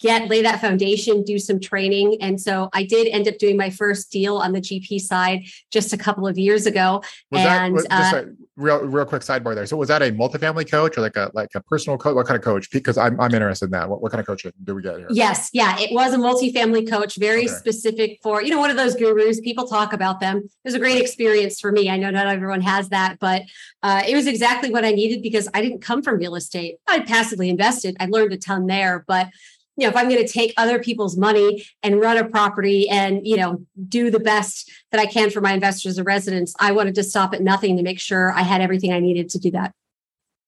get 0.00 0.28
lay 0.28 0.42
that 0.42 0.60
foundation 0.60 1.22
do 1.22 1.38
some 1.38 1.60
training. 1.60 2.16
And 2.20 2.40
so 2.40 2.68
i 2.72 2.82
did 2.82 3.08
end 3.08 3.28
up 3.28 3.38
doing 3.38 3.56
my 3.56 3.70
first 3.70 4.10
deal 4.10 4.36
on 4.38 4.52
the 4.52 4.60
gp 4.60 5.00
side 5.00 5.44
just 5.70 5.92
a 5.92 5.96
couple 5.96 6.26
of 6.26 6.38
years 6.38 6.66
ago. 6.66 7.02
Was 7.30 7.40
and 7.42 7.78
that, 7.78 8.14
uh, 8.14 8.18
a 8.18 8.24
real 8.56 8.80
real 8.80 9.04
quick 9.04 9.22
sidebar 9.22 9.54
there. 9.54 9.66
So 9.66 9.76
was 9.76 9.88
that 9.88 10.02
a 10.02 10.10
multifamily 10.12 10.70
coach 10.70 10.98
or 10.98 11.02
like 11.02 11.16
a 11.16 11.30
like 11.34 11.50
a 11.54 11.62
personal 11.62 11.98
coach 11.98 12.14
what 12.14 12.26
kind 12.26 12.36
of 12.36 12.44
coach? 12.44 12.70
Because 12.70 12.98
i'm, 12.98 13.20
I'm 13.20 13.32
interested 13.32 13.66
in 13.66 13.70
that. 13.72 13.88
What, 13.88 14.02
what 14.02 14.12
kind 14.12 14.20
of 14.20 14.26
coach 14.26 14.44
do 14.64 14.74
we 14.74 14.82
get 14.82 14.98
here? 14.98 15.08
Yes. 15.10 15.50
Yeah 15.52 15.78
it 15.78 15.92
was 15.92 16.12
a 16.12 16.18
multifamily 16.18 16.88
coach 16.88 17.16
very 17.16 17.44
okay. 17.44 17.48
specific 17.48 18.18
for 18.22 18.42
you 18.42 18.50
know 18.50 18.58
one 18.58 18.70
of 18.70 18.76
those 18.76 18.94
gurus. 18.94 19.40
People 19.40 19.66
talk 19.66 19.92
about 19.92 20.20
them. 20.20 20.38
It 20.38 20.50
was 20.64 20.74
a 20.74 20.78
great 20.78 21.00
experience 21.00 21.60
for 21.60 21.70
me. 21.72 21.88
I 21.88 21.96
know 21.96 22.10
not 22.10 22.26
everyone 22.26 22.60
has 22.62 22.88
that 22.90 23.18
but 23.20 23.42
uh, 23.82 24.02
it 24.06 24.16
was 24.16 24.26
exactly 24.26 24.70
what 24.70 24.84
i 24.84 24.90
needed 24.90 25.22
because 25.22 25.48
i 25.54 25.62
didn't 25.62 25.80
come 25.80 26.02
from 26.02 26.18
real 26.18 26.34
estate. 26.34 26.76
I 26.88 27.00
passively 27.00 27.48
invested. 27.48 27.96
I 28.00 28.06
learned 28.06 28.32
a 28.32 28.36
ton 28.36 28.66
there 28.66 29.04
but 29.06 29.28
you 29.76 29.84
know 29.84 29.88
if 29.88 29.96
i'm 29.96 30.08
going 30.08 30.24
to 30.24 30.32
take 30.32 30.52
other 30.56 30.78
people's 30.78 31.16
money 31.16 31.64
and 31.82 32.00
run 32.00 32.16
a 32.16 32.24
property 32.24 32.88
and 32.88 33.26
you 33.26 33.36
know 33.36 33.64
do 33.88 34.10
the 34.10 34.20
best 34.20 34.70
that 34.90 35.00
i 35.00 35.06
can 35.06 35.30
for 35.30 35.40
my 35.40 35.52
investors 35.52 35.98
and 35.98 36.06
residents 36.06 36.54
i 36.60 36.72
wanted 36.72 36.94
to 36.94 37.02
stop 37.02 37.34
at 37.34 37.42
nothing 37.42 37.76
to 37.76 37.82
make 37.82 38.00
sure 38.00 38.32
i 38.32 38.42
had 38.42 38.60
everything 38.60 38.92
i 38.92 39.00
needed 39.00 39.28
to 39.28 39.38
do 39.38 39.50
that. 39.50 39.72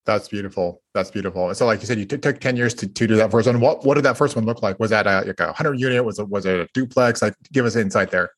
That's 0.05 0.27
beautiful. 0.27 0.81
That's 0.95 1.11
beautiful. 1.11 1.53
So 1.53 1.67
like 1.67 1.81
you 1.81 1.85
said 1.85 1.99
you 1.99 2.05
t- 2.05 2.17
took 2.17 2.39
10 2.39 2.55
years 2.55 2.73
to, 2.75 2.87
to 2.87 3.05
do 3.05 3.15
that 3.17 3.29
first 3.29 3.45
one. 3.45 3.59
What 3.59 3.85
what 3.85 3.93
did 3.93 4.05
that 4.05 4.17
first 4.17 4.35
one 4.35 4.43
look 4.43 4.63
like? 4.63 4.79
Was 4.79 4.89
that 4.89 5.05
a, 5.05 5.21
like 5.27 5.39
a 5.39 5.47
100 5.47 5.79
unit? 5.79 6.03
Was 6.03 6.17
it 6.17 6.27
was 6.27 6.47
it 6.47 6.59
a 6.61 6.67
duplex? 6.73 7.21
Like 7.21 7.35
give 7.51 7.65
us 7.65 7.75
insight 7.75 8.09
there 8.09 8.31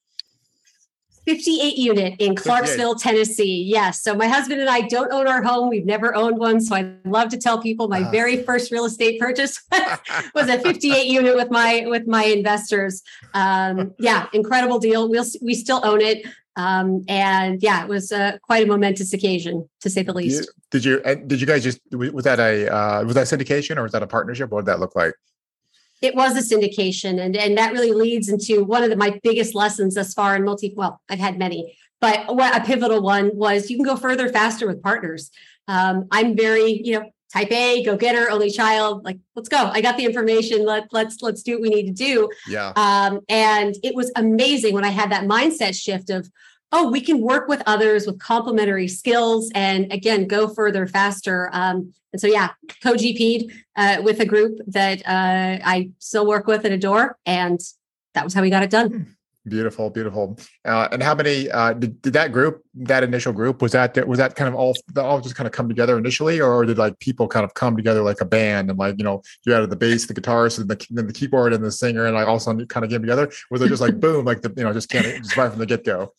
58 1.25 1.78
unit 1.78 2.16
in 2.20 2.36
Clarksville, 2.36 2.96
Tennessee. 2.96 3.63
Yes. 3.63 4.01
So 4.01 4.16
my 4.16 4.28
husband 4.28 4.60
and 4.60 4.70
I 4.70 4.82
don't 4.82 5.12
own 5.12 5.28
our 5.28 5.44
home. 5.44 5.70
We've 5.70 5.86
never 5.86 6.16
owned 6.16 6.38
one. 6.38 6.60
So 6.62 6.75
I 6.75 6.94
love 7.06 7.30
to 7.30 7.38
tell 7.38 7.62
people 7.62 7.88
my 7.88 8.04
uh, 8.04 8.12
very 8.12 8.44
first 8.44 8.72
real 8.72 8.86
estate 8.86 9.20
purchase 9.20 9.62
was 10.36 10.50
a 10.50 10.60
58 10.60 11.06
unit 11.06 11.36
with 11.36 11.51
my 11.51 11.84
with 11.88 12.08
my 12.08 12.24
investors. 12.24 13.04
Um, 13.34 13.94
yeah, 14.00 14.28
incredible 14.34 14.80
deal. 14.80 15.10
We'll 15.10 15.25
we 15.42 15.54
still 15.54 15.82
own 15.84 16.01
it. 16.01 16.25
Um, 16.58 17.04
and 17.08 17.62
yeah, 17.63 17.84
it 17.84 17.88
was 17.88 18.12
uh, 18.12 18.38
quite 18.42 18.63
a 18.63 18.68
momentous 18.68 19.13
occasion 19.13 19.70
to 19.82 19.90
say 19.90 20.04
the 20.04 20.13
least. 20.13 20.51
Did 20.70 20.84
you 20.84 21.01
did 21.28 21.40
you 21.40 21.48
guys 21.48 21.63
just 21.63 21.80
was 21.92 22.25
that 22.25 22.40
a 22.40 22.68
uh, 22.74 23.04
was 23.04 23.16
that 23.16 23.28
syndication 23.28 23.78
or 23.78 23.84
was 23.84 23.92
that 23.94 24.04
a 24.04 24.08
partnership? 24.08 24.50
What 24.50 24.62
did 24.62 24.68
that 24.68 24.80
look 24.80 24.96
like? 24.96 25.13
It 26.01 26.15
was 26.15 26.36
a 26.36 26.55
syndication 26.55 27.20
and, 27.20 27.36
and 27.36 27.58
that 27.58 27.74
really 27.74 27.91
leads 27.91 28.27
into 28.27 28.63
one 28.63 28.84
of 28.84 28.89
the, 28.89 28.96
my 28.96 29.20
biggest 29.24 29.53
lessons 29.53 29.96
thus 29.96 30.13
far 30.13 30.36
in 30.36 30.43
multi 30.43 30.74
well 30.75 31.01
i've 31.10 31.20
had 31.20 31.38
many 31.38 31.75
but 32.01 32.36
what 32.36 32.60
a 32.60 32.65
pivotal 32.65 33.01
one 33.01 33.31
was 33.34 33.70
you 33.70 33.77
can 33.77 33.86
go 33.86 33.96
further 33.96 34.27
faster 34.27 34.67
with 34.67 34.81
partners. 34.81 35.31
Um, 35.67 36.08
i'm 36.12 36.36
very 36.36 36.81
you 36.84 37.00
know 37.00 37.12
type 37.31 37.51
a 37.51 37.84
go 37.84 37.96
getter 37.96 38.29
only 38.29 38.50
child 38.50 39.05
like 39.05 39.17
let's 39.36 39.48
go. 39.48 39.58
I 39.58 39.79
got 39.79 39.96
the 39.96 40.05
information 40.05 40.65
let, 40.65 40.88
let's 40.91 41.22
let's 41.22 41.43
do 41.43 41.53
what 41.53 41.62
we 41.62 41.70
need 41.70 41.88
to 41.88 41.93
do. 41.93 42.29
Yeah. 42.48 42.74
Um, 42.75 43.22
and 43.29 43.75
it 43.84 43.96
was 43.96 44.12
amazing 44.15 44.74
when 44.74 44.84
i 44.84 44.89
had 44.89 45.12
that 45.12 45.24
mindset 45.24 45.75
shift 45.75 46.10
of 46.10 46.29
oh, 46.72 46.90
we 46.90 47.01
can 47.01 47.22
work 47.22 47.48
with 47.48 47.62
others 47.66 48.06
with 48.08 48.20
complementary 48.20 48.88
skills 48.88 49.51
and 49.54 49.92
again, 49.92 50.28
go 50.28 50.48
further 50.48 50.88
faster. 50.88 51.50
Um, 51.51 51.94
and 52.13 52.20
so, 52.20 52.28
yeah, 52.28 52.51
co 52.82 52.94
GP'd 52.94 53.51
uh, 53.75 54.01
with 54.04 54.20
a 54.20 54.25
group 54.25 54.60
that 54.68 55.01
uh, 55.06 55.60
I 55.63 55.92
still 56.00 56.28
work 56.28 56.48
with 56.48 56.66
and 56.66 56.74
adore. 56.74 57.18
And 57.25 57.60
that 58.13 58.24
was 58.24 58.34
how 58.34 58.42
we 58.42 58.50
got 58.50 58.63
it 58.63 58.70
done. 58.70 58.92
Hmm. 58.92 59.01
Beautiful, 59.48 59.90
beautiful. 59.90 60.38
Uh, 60.63 60.88
and 60.92 61.01
how 61.01 61.16
many 61.16 61.50
uh, 61.50 61.74
did, 61.74 62.00
did 62.04 62.13
that 62.13 62.32
group, 62.32 62.63
that 62.75 63.04
initial 63.04 63.34
group, 63.34 63.60
was 63.60 63.72
that 63.72 64.08
was 64.08 64.20
that 64.20 64.36
kind 64.36 64.48
of 64.48 64.54
all 64.54 64.75
all 64.96 65.20
just 65.20 65.34
kind 65.34 65.48
of 65.48 65.51
come 65.51 65.68
together 65.68 65.98
initially, 65.98 66.40
or 66.40 66.63
did 66.63 66.78
like 66.78 67.00
people 67.00 67.28
kind 67.28 67.44
of 67.44 67.56
come 67.56 67.75
together 67.75 68.04
like 68.04 68.22
a 68.22 68.25
band 68.25 68.70
and 68.70 68.78
like 68.78 69.00
you 69.00 69.04
know 69.04 69.24
you 69.44 69.51
had 69.51 69.68
the 69.68 69.75
bass, 69.75 70.06
the 70.06 70.13
guitarist, 70.13 70.60
and 70.60 70.70
the 70.70 70.86
then 70.92 71.08
the 71.08 71.13
keyboard 71.13 71.54
and 71.54 71.63
the 71.63 71.72
singer, 71.72 72.06
and 72.06 72.13
like 72.13 72.28
all 72.28 72.36
of 72.36 72.42
a 72.42 72.44
sudden 72.44 72.68
kind 72.68 72.84
of 72.84 72.92
came 72.92 73.01
together? 73.01 73.32
Was 73.50 73.63
it 73.63 73.70
just 73.70 73.82
like 73.82 74.00
boom, 74.00 74.25
like 74.25 74.44
the 74.44 74.54
you 74.56 74.63
know 74.63 74.74
just 74.74 74.92
can't 74.92 75.08
just 75.08 75.36
right 75.36 75.50
from 75.50 75.58
the 75.58 75.66
get 75.66 75.84
go? 75.84 76.13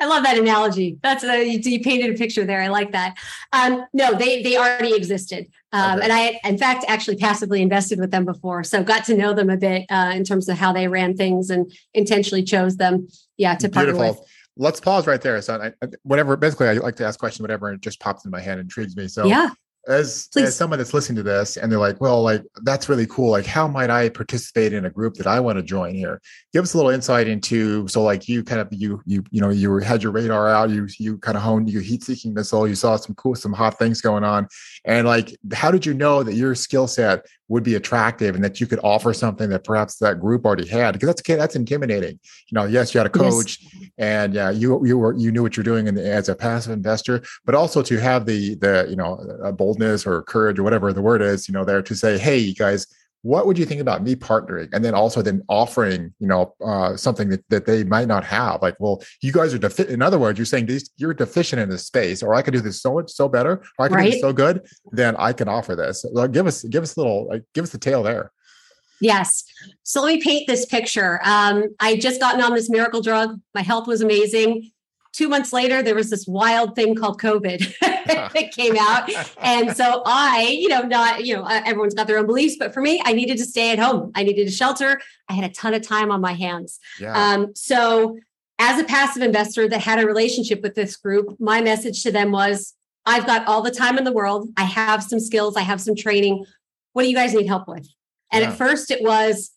I 0.00 0.06
love 0.06 0.22
that 0.24 0.38
analogy. 0.38 0.98
That's 1.02 1.24
a, 1.24 1.44
you 1.44 1.80
painted 1.80 2.14
a 2.14 2.18
picture 2.18 2.44
there. 2.44 2.60
I 2.60 2.68
like 2.68 2.92
that. 2.92 3.16
Um, 3.52 3.84
no, 3.92 4.14
they 4.14 4.42
they 4.42 4.56
already 4.56 4.94
existed, 4.94 5.48
um, 5.72 5.96
okay. 5.96 6.04
and 6.04 6.12
I, 6.12 6.40
in 6.44 6.58
fact, 6.58 6.84
actually 6.88 7.16
passively 7.16 7.62
invested 7.62 7.98
with 7.98 8.10
them 8.10 8.24
before, 8.24 8.64
so 8.64 8.82
got 8.82 9.04
to 9.06 9.16
know 9.16 9.32
them 9.34 9.50
a 9.50 9.56
bit 9.56 9.86
uh, 9.90 10.12
in 10.14 10.24
terms 10.24 10.48
of 10.48 10.56
how 10.56 10.72
they 10.72 10.88
ran 10.88 11.16
things, 11.16 11.50
and 11.50 11.72
intentionally 11.94 12.42
chose 12.42 12.76
them. 12.76 13.08
Yeah, 13.36 13.54
to 13.56 13.68
partner 13.68 13.92
Beautiful. 13.92 14.20
with. 14.20 14.30
Let's 14.56 14.80
pause 14.80 15.06
right 15.06 15.20
there. 15.20 15.40
So, 15.40 15.72
I, 15.82 15.86
whatever. 16.02 16.36
Basically, 16.36 16.68
I 16.68 16.72
like 16.74 16.96
to 16.96 17.04
ask 17.04 17.18
questions. 17.18 17.42
Whatever 17.42 17.72
it 17.72 17.80
just 17.80 18.00
pops 18.00 18.24
in 18.24 18.30
my 18.30 18.40
head 18.40 18.58
intrigues 18.58 18.96
me. 18.96 19.08
So, 19.08 19.26
yeah 19.26 19.50
as, 19.86 20.28
as 20.36 20.56
someone 20.56 20.78
that's 20.78 20.92
listening 20.92 21.16
to 21.16 21.22
this 21.22 21.56
and 21.56 21.70
they're 21.70 21.78
like, 21.78 22.00
well, 22.00 22.22
like 22.22 22.42
that's 22.62 22.88
really 22.88 23.06
cool. 23.06 23.30
Like, 23.30 23.46
how 23.46 23.66
might 23.66 23.90
I 23.90 24.08
participate 24.08 24.72
in 24.72 24.84
a 24.84 24.90
group 24.90 25.14
that 25.14 25.26
I 25.26 25.40
want 25.40 25.56
to 25.56 25.62
join 25.62 25.94
here? 25.94 26.20
Give 26.52 26.62
us 26.62 26.74
a 26.74 26.76
little 26.76 26.90
insight 26.90 27.28
into 27.28 27.88
so 27.88 28.02
like 28.02 28.28
you 28.28 28.44
kind 28.44 28.60
of 28.60 28.68
you 28.70 29.00
you 29.06 29.24
you 29.30 29.40
know 29.40 29.50
you 29.50 29.78
had 29.78 30.02
your 30.02 30.12
radar 30.12 30.48
out, 30.48 30.70
you 30.70 30.88
you 30.98 31.18
kind 31.18 31.36
of 31.36 31.42
honed 31.42 31.70
your 31.70 31.82
heat 31.82 32.02
seeking 32.02 32.34
missile, 32.34 32.68
you 32.68 32.74
saw 32.74 32.96
some 32.96 33.14
cool 33.14 33.34
some 33.34 33.52
hot 33.52 33.78
things 33.78 34.00
going 34.00 34.24
on, 34.24 34.48
and 34.84 35.06
like 35.06 35.36
how 35.54 35.70
did 35.70 35.86
you 35.86 35.94
know 35.94 36.22
that 36.22 36.34
your 36.34 36.54
skill 36.54 36.86
set 36.86 37.24
would 37.48 37.62
be 37.62 37.74
attractive 37.74 38.34
and 38.34 38.44
that 38.44 38.60
you 38.60 38.66
could 38.66 38.78
offer 38.84 39.14
something 39.14 39.48
that 39.48 39.64
perhaps 39.64 39.96
that 39.96 40.20
group 40.20 40.44
already 40.44 40.68
had 40.68 40.92
because 40.92 41.06
that's 41.08 41.22
that's 41.22 41.56
intimidating 41.56 42.18
you 42.46 42.52
know 42.52 42.64
yes 42.64 42.92
you 42.92 42.98
had 42.98 43.06
a 43.06 43.10
coach 43.10 43.58
yes. 43.62 43.90
and 43.98 44.34
yeah 44.34 44.50
you 44.50 44.84
you 44.86 44.98
were 44.98 45.14
you 45.16 45.32
knew 45.32 45.42
what 45.42 45.56
you're 45.56 45.64
doing 45.64 45.86
in 45.86 45.94
the, 45.94 46.12
as 46.12 46.28
a 46.28 46.34
passive 46.34 46.72
investor 46.72 47.22
but 47.44 47.54
also 47.54 47.82
to 47.82 47.98
have 47.98 48.26
the 48.26 48.54
the 48.56 48.86
you 48.88 48.96
know 48.96 49.16
boldness 49.78 50.06
or 50.06 50.22
courage 50.22 50.58
or 50.58 50.62
whatever 50.62 50.92
the 50.92 51.02
word 51.02 51.22
is 51.22 51.48
you 51.48 51.52
know 51.52 51.64
there 51.64 51.82
to 51.82 51.94
say 51.94 52.18
hey 52.18 52.38
you 52.38 52.54
guys 52.54 52.86
what 53.22 53.46
would 53.46 53.58
you 53.58 53.66
think 53.66 53.80
about 53.80 54.02
me 54.02 54.14
partnering 54.14 54.68
and 54.72 54.84
then 54.84 54.94
also 54.94 55.22
then 55.22 55.42
offering 55.48 56.12
you 56.20 56.26
know 56.26 56.54
uh, 56.64 56.96
something 56.96 57.28
that, 57.28 57.42
that 57.48 57.66
they 57.66 57.82
might 57.84 58.08
not 58.08 58.24
have 58.24 58.62
like 58.62 58.76
well 58.78 59.02
you 59.22 59.32
guys 59.32 59.52
are 59.52 59.58
defi- 59.58 59.88
in 59.88 60.02
other 60.02 60.18
words 60.18 60.38
you're 60.38 60.46
saying 60.46 60.68
you're 60.96 61.14
deficient 61.14 61.60
in 61.60 61.68
this 61.68 61.86
space 61.86 62.22
or 62.22 62.34
i 62.34 62.42
could 62.42 62.54
do 62.54 62.60
this 62.60 62.80
so 62.80 62.94
much 62.94 63.10
so 63.10 63.28
better 63.28 63.62
or 63.78 63.86
i 63.86 63.88
can 63.88 63.96
right. 63.96 64.04
do 64.04 64.10
this 64.12 64.20
so 64.20 64.32
good 64.32 64.66
then 64.92 65.16
i 65.16 65.32
can 65.32 65.48
offer 65.48 65.74
this 65.74 66.02
so 66.02 66.28
give 66.28 66.46
us 66.46 66.62
give 66.64 66.82
us 66.82 66.96
a 66.96 67.00
little 67.00 67.26
like 67.28 67.42
give 67.54 67.64
us 67.64 67.70
the 67.70 67.78
tail 67.78 68.02
there 68.02 68.32
Yes. 69.00 69.44
So 69.84 70.02
let 70.02 70.16
me 70.16 70.20
paint 70.20 70.48
this 70.48 70.66
picture. 70.66 71.20
Um, 71.22 71.68
I 71.78 71.94
just 71.94 72.20
gotten 72.20 72.40
on 72.40 72.52
this 72.52 72.68
miracle 72.68 73.00
drug. 73.00 73.40
My 73.54 73.62
health 73.62 73.86
was 73.86 74.00
amazing 74.00 74.72
two 75.18 75.28
months 75.28 75.52
later, 75.52 75.82
there 75.82 75.96
was 75.96 76.10
this 76.10 76.28
wild 76.28 76.76
thing 76.76 76.94
called 76.94 77.20
COVID 77.20 77.74
that 77.80 78.52
came 78.52 78.76
out. 78.78 79.10
And 79.38 79.76
so 79.76 80.02
I, 80.06 80.56
you 80.60 80.68
know, 80.68 80.82
not, 80.82 81.26
you 81.26 81.34
know, 81.34 81.44
everyone's 81.44 81.94
got 81.94 82.06
their 82.06 82.18
own 82.18 82.26
beliefs, 82.26 82.54
but 82.56 82.72
for 82.72 82.80
me, 82.80 83.02
I 83.04 83.14
needed 83.14 83.36
to 83.38 83.44
stay 83.44 83.72
at 83.72 83.80
home. 83.80 84.12
I 84.14 84.22
needed 84.22 84.46
a 84.46 84.50
shelter. 84.52 85.00
I 85.28 85.32
had 85.32 85.44
a 85.44 85.52
ton 85.52 85.74
of 85.74 85.82
time 85.82 86.12
on 86.12 86.20
my 86.20 86.34
hands. 86.34 86.78
Yeah. 87.00 87.14
Um, 87.14 87.52
so 87.56 88.16
as 88.60 88.80
a 88.80 88.84
passive 88.84 89.24
investor 89.24 89.68
that 89.68 89.80
had 89.80 89.98
a 89.98 90.06
relationship 90.06 90.62
with 90.62 90.76
this 90.76 90.96
group, 90.96 91.34
my 91.40 91.60
message 91.62 92.04
to 92.04 92.12
them 92.12 92.30
was 92.30 92.74
I've 93.04 93.26
got 93.26 93.48
all 93.48 93.62
the 93.62 93.72
time 93.72 93.98
in 93.98 94.04
the 94.04 94.12
world. 94.12 94.48
I 94.56 94.64
have 94.64 95.02
some 95.02 95.18
skills, 95.18 95.56
I 95.56 95.62
have 95.62 95.80
some 95.80 95.96
training. 95.96 96.44
What 96.92 97.02
do 97.02 97.08
you 97.08 97.16
guys 97.16 97.34
need 97.34 97.48
help 97.48 97.66
with? 97.66 97.88
And 98.30 98.42
yeah. 98.42 98.50
at 98.50 98.56
first, 98.56 98.92
it 98.92 99.02
was 99.02 99.50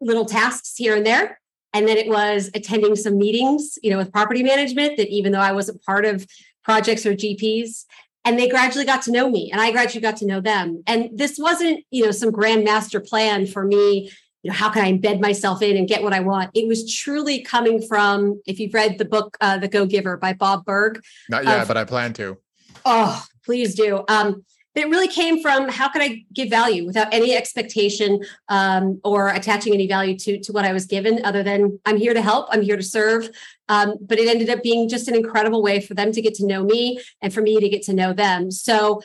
little 0.00 0.24
tasks 0.24 0.74
here 0.76 0.96
and 0.96 1.06
there. 1.06 1.40
And 1.74 1.86
then 1.86 1.96
it 1.96 2.08
was 2.08 2.50
attending 2.54 2.96
some 2.96 3.18
meetings, 3.18 3.78
you 3.82 3.90
know, 3.90 3.98
with 3.98 4.12
property 4.12 4.42
management 4.42 4.96
that 4.96 5.08
even 5.08 5.32
though 5.32 5.40
I 5.40 5.52
wasn't 5.52 5.82
part 5.84 6.04
of 6.04 6.26
projects 6.64 7.04
or 7.04 7.14
GPs, 7.14 7.84
and 8.24 8.38
they 8.38 8.48
gradually 8.48 8.84
got 8.84 9.02
to 9.02 9.12
know 9.12 9.30
me 9.30 9.50
and 9.50 9.60
I 9.60 9.70
gradually 9.70 10.02
got 10.02 10.16
to 10.18 10.26
know 10.26 10.40
them. 10.40 10.82
And 10.86 11.10
this 11.16 11.38
wasn't, 11.38 11.84
you 11.90 12.04
know, 12.04 12.10
some 12.10 12.30
grand 12.30 12.64
master 12.64 13.00
plan 13.00 13.46
for 13.46 13.64
me, 13.64 14.10
you 14.42 14.50
know, 14.50 14.54
how 14.54 14.70
can 14.70 14.84
I 14.84 14.92
embed 14.92 15.20
myself 15.20 15.62
in 15.62 15.76
and 15.76 15.88
get 15.88 16.02
what 16.02 16.12
I 16.12 16.20
want? 16.20 16.50
It 16.54 16.68
was 16.68 16.94
truly 16.94 17.42
coming 17.42 17.80
from, 17.80 18.40
if 18.46 18.60
you've 18.60 18.74
read 18.74 18.98
the 18.98 19.04
book, 19.04 19.36
uh, 19.40 19.58
The 19.58 19.68
Go 19.68 19.86
Giver 19.86 20.16
by 20.16 20.32
Bob 20.32 20.64
Burg. 20.64 21.02
Not 21.28 21.44
yet, 21.44 21.62
of, 21.62 21.68
but 21.68 21.76
I 21.76 21.84
plan 21.84 22.12
to. 22.14 22.36
Oh, 22.84 23.24
please 23.44 23.74
do. 23.74 24.04
Um, 24.08 24.44
it 24.78 24.88
really 24.88 25.08
came 25.08 25.40
from 25.40 25.68
how 25.68 25.88
could 25.88 26.02
I 26.02 26.24
give 26.32 26.50
value 26.50 26.86
without 26.86 27.12
any 27.12 27.34
expectation 27.34 28.24
um, 28.48 29.00
or 29.04 29.28
attaching 29.28 29.74
any 29.74 29.86
value 29.86 30.16
to, 30.18 30.40
to 30.40 30.52
what 30.52 30.64
I 30.64 30.72
was 30.72 30.86
given, 30.86 31.24
other 31.24 31.42
than 31.42 31.78
I'm 31.86 31.96
here 31.96 32.14
to 32.14 32.22
help, 32.22 32.48
I'm 32.50 32.62
here 32.62 32.76
to 32.76 32.82
serve. 32.82 33.30
Um, 33.68 33.96
but 34.00 34.18
it 34.18 34.28
ended 34.28 34.50
up 34.50 34.62
being 34.62 34.88
just 34.88 35.08
an 35.08 35.14
incredible 35.14 35.62
way 35.62 35.80
for 35.80 35.94
them 35.94 36.12
to 36.12 36.22
get 36.22 36.34
to 36.34 36.46
know 36.46 36.64
me 36.64 37.00
and 37.20 37.32
for 37.32 37.42
me 37.42 37.60
to 37.60 37.68
get 37.68 37.82
to 37.84 37.94
know 37.94 38.12
them. 38.12 38.50
So, 38.50 39.02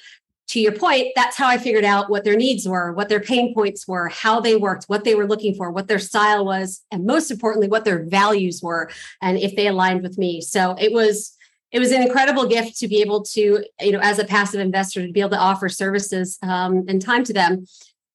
to 0.50 0.60
your 0.60 0.74
point, 0.74 1.08
that's 1.16 1.38
how 1.38 1.48
I 1.48 1.58
figured 1.58 1.86
out 1.86 2.10
what 2.10 2.26
their 2.26 2.36
needs 2.36 2.68
were, 2.68 2.92
what 2.94 3.10
their 3.10 3.22
pain 3.22 3.56
points 3.56 3.88
were, 3.88 4.10
how 4.10 4.40
they 4.40 4.56
worked, 4.56 4.86
what 4.86 5.04
they 5.04 5.16
were 5.16 5.26
looking 5.26 5.56
for, 5.56 5.72
what 5.72 5.88
their 5.88 6.00
style 6.00 6.46
was, 6.46 6.84
and 6.92 7.06
most 7.06 7.32
importantly, 7.32 7.70
what 7.70 7.86
their 7.86 8.04
values 8.04 8.62
were, 8.62 8.92
and 9.22 9.38
if 9.38 9.56
they 9.56 9.68
aligned 9.68 10.04
with 10.04 10.18
me. 10.18 10.42
So, 10.42 10.76
it 10.80 10.92
was 10.92 11.36
it 11.74 11.80
was 11.80 11.92
an 11.92 12.04
incredible 12.04 12.48
gift 12.48 12.78
to 12.78 12.88
be 12.88 13.02
able 13.02 13.24
to, 13.24 13.66
you 13.82 13.92
know, 13.92 14.00
as 14.00 14.20
a 14.20 14.26
passive 14.26 14.60
investor, 14.60 15.06
to 15.06 15.12
be 15.12 15.20
able 15.20 15.32
to 15.32 15.40
offer 15.40 15.68
services 15.68 16.38
um, 16.44 16.86
and 16.88 17.02
time 17.02 17.24
to 17.24 17.34
them. 17.34 17.66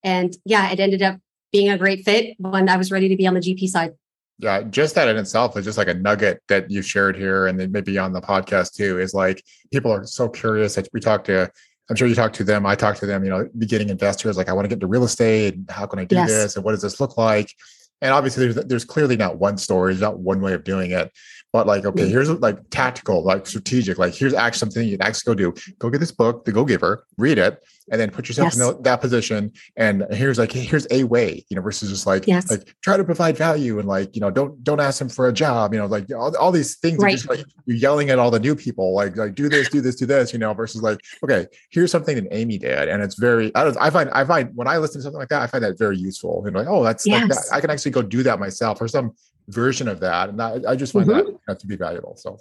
And 0.04 0.34
yeah, 0.44 0.70
it 0.70 0.78
ended 0.78 1.02
up 1.02 1.18
being 1.52 1.68
a 1.68 1.76
great 1.76 2.04
fit 2.04 2.36
when 2.38 2.68
I 2.68 2.76
was 2.76 2.92
ready 2.92 3.08
to 3.08 3.16
be 3.16 3.26
on 3.26 3.34
the 3.34 3.40
GP 3.40 3.68
side. 3.68 3.94
Yeah, 4.38 4.62
just 4.62 4.94
that 4.94 5.08
in 5.08 5.16
itself 5.16 5.56
is 5.56 5.64
just 5.64 5.76
like 5.76 5.88
a 5.88 5.94
nugget 5.94 6.40
that 6.46 6.70
you 6.70 6.80
shared 6.82 7.16
here, 7.16 7.48
and 7.48 7.58
then 7.58 7.72
maybe 7.72 7.98
on 7.98 8.12
the 8.12 8.20
podcast 8.20 8.74
too. 8.74 9.00
Is 9.00 9.12
like 9.12 9.42
people 9.72 9.90
are 9.90 10.06
so 10.06 10.28
curious 10.28 10.76
that 10.76 10.88
we 10.92 11.00
talk 11.00 11.24
to. 11.24 11.50
I'm 11.90 11.96
sure 11.96 12.06
you 12.06 12.14
talk 12.14 12.32
to 12.34 12.44
them. 12.44 12.64
I 12.64 12.76
talk 12.76 12.96
to 12.98 13.06
them. 13.06 13.24
You 13.24 13.30
know, 13.30 13.48
beginning 13.58 13.88
investors 13.88 14.36
like, 14.36 14.48
I 14.48 14.52
want 14.52 14.66
to 14.66 14.68
get 14.68 14.74
into 14.74 14.86
real 14.86 15.02
estate. 15.02 15.54
And 15.54 15.68
how 15.68 15.86
can 15.86 15.98
I 15.98 16.04
do 16.04 16.14
yes. 16.14 16.28
this? 16.28 16.56
And 16.56 16.64
what 16.64 16.72
does 16.72 16.82
this 16.82 17.00
look 17.00 17.16
like? 17.16 17.52
And 18.00 18.12
obviously, 18.12 18.49
there's 18.49 18.67
there's 18.67 18.85
clearly 18.85 19.17
not 19.17 19.38
one 19.38 19.59
story. 19.59 19.93
There's 19.93 20.02
not 20.02 20.21
one 20.21 20.40
way 20.40 20.52
of 20.55 20.64
doing 20.64 20.93
it. 20.93 21.12
But 21.52 21.67
like 21.67 21.87
okay 21.87 22.09
here's 22.09 22.28
like 22.31 22.59
tactical 22.71 23.25
like 23.25 23.47
strategic 23.47 23.97
like 23.97 24.14
here's 24.14 24.35
actually 24.35 24.59
something 24.59 24.87
you 24.87 24.99
can 24.99 25.07
actually 25.07 25.35
go 25.35 25.52
do. 25.52 25.61
Go 25.78 25.88
get 25.88 25.99
this 25.99 26.12
book 26.12 26.45
the 26.45 26.52
go 26.52 26.64
giver 26.64 27.05
read 27.17 27.38
it 27.38 27.62
and 27.90 28.00
then 28.00 28.11
put 28.11 28.28
yourself 28.28 28.54
yes. 28.54 28.61
in 28.61 28.83
that 28.83 29.00
position 29.00 29.52
and 29.76 30.07
here's 30.11 30.38
like 30.38 30.52
here's 30.52 30.87
a 30.90 31.04
way 31.04 31.45
you 31.49 31.57
know 31.57 31.62
versus 31.62 31.88
just 31.88 32.07
like 32.07 32.26
yes. 32.26 32.50
like 32.50 32.75
try 32.83 32.97
to 32.97 33.04
provide 33.04 33.37
value 33.37 33.78
and 33.78 33.88
like 33.88 34.14
you 34.14 34.21
know 34.21 34.30
don't 34.30 34.62
don't 34.64 34.80
ask 34.80 34.99
them 34.99 35.09
for 35.09 35.28
a 35.28 35.33
job 35.33 35.73
you 35.73 35.78
know 35.78 35.87
like 35.87 36.12
all, 36.12 36.37
all 36.37 36.52
these 36.52 36.76
things 36.76 36.99
right. 36.99 37.12
just 37.12 37.28
like 37.28 37.45
you're 37.66 37.76
yelling 37.76 38.11
at 38.11 38.18
all 38.18 38.30
the 38.30 38.40
new 38.40 38.54
people 38.54 38.95
like 38.95 39.16
like 39.16 39.35
do 39.35 39.49
this 39.49 39.68
do 39.68 39.80
this 39.80 39.97
do 39.97 40.07
this 40.07 40.33
you 40.33 40.38
know 40.38 40.52
versus 40.52 40.83
like 40.83 41.00
okay 41.23 41.47
here's 41.71 41.90
something 41.90 42.16
that 42.16 42.26
amy 42.33 42.59
did 42.59 42.88
and 42.88 43.02
it's 43.02 43.16
very 43.16 43.54
i 43.54 43.64
don't 43.64 43.76
i 43.78 43.90
find 43.90 44.11
i 44.11 44.25
find 44.25 44.54
when 44.54 44.68
i 44.68 44.78
listen 44.78 45.00
to 45.00 45.02
something 45.02 45.18
like 45.18 45.28
that 45.28 45.42
i 45.42 45.47
find 45.47 45.64
that 45.64 45.78
very 45.78 45.97
useful 45.97 46.45
and 46.47 46.54
like 46.54 46.66
oh 46.68 46.83
that's 46.83 47.07
yes. 47.07 47.23
like 47.23 47.30
that. 47.30 47.45
i 47.52 47.61
can 47.61 47.71
actually 47.71 47.90
go 47.90 48.02
do 48.02 48.23
that 48.23 48.38
myself 48.38 48.80
or 48.80 48.88
some 48.88 49.12
version 49.49 49.88
of 49.88 50.00
that 50.00 50.28
and 50.28 50.40
I, 50.42 50.61
I 50.68 50.76
just 50.76 50.92
find 50.92 51.07
mm-hmm. 51.07 51.37
that 51.47 51.59
to 51.61 51.66
be 51.66 51.76
valuable 51.76 52.16
so 52.16 52.38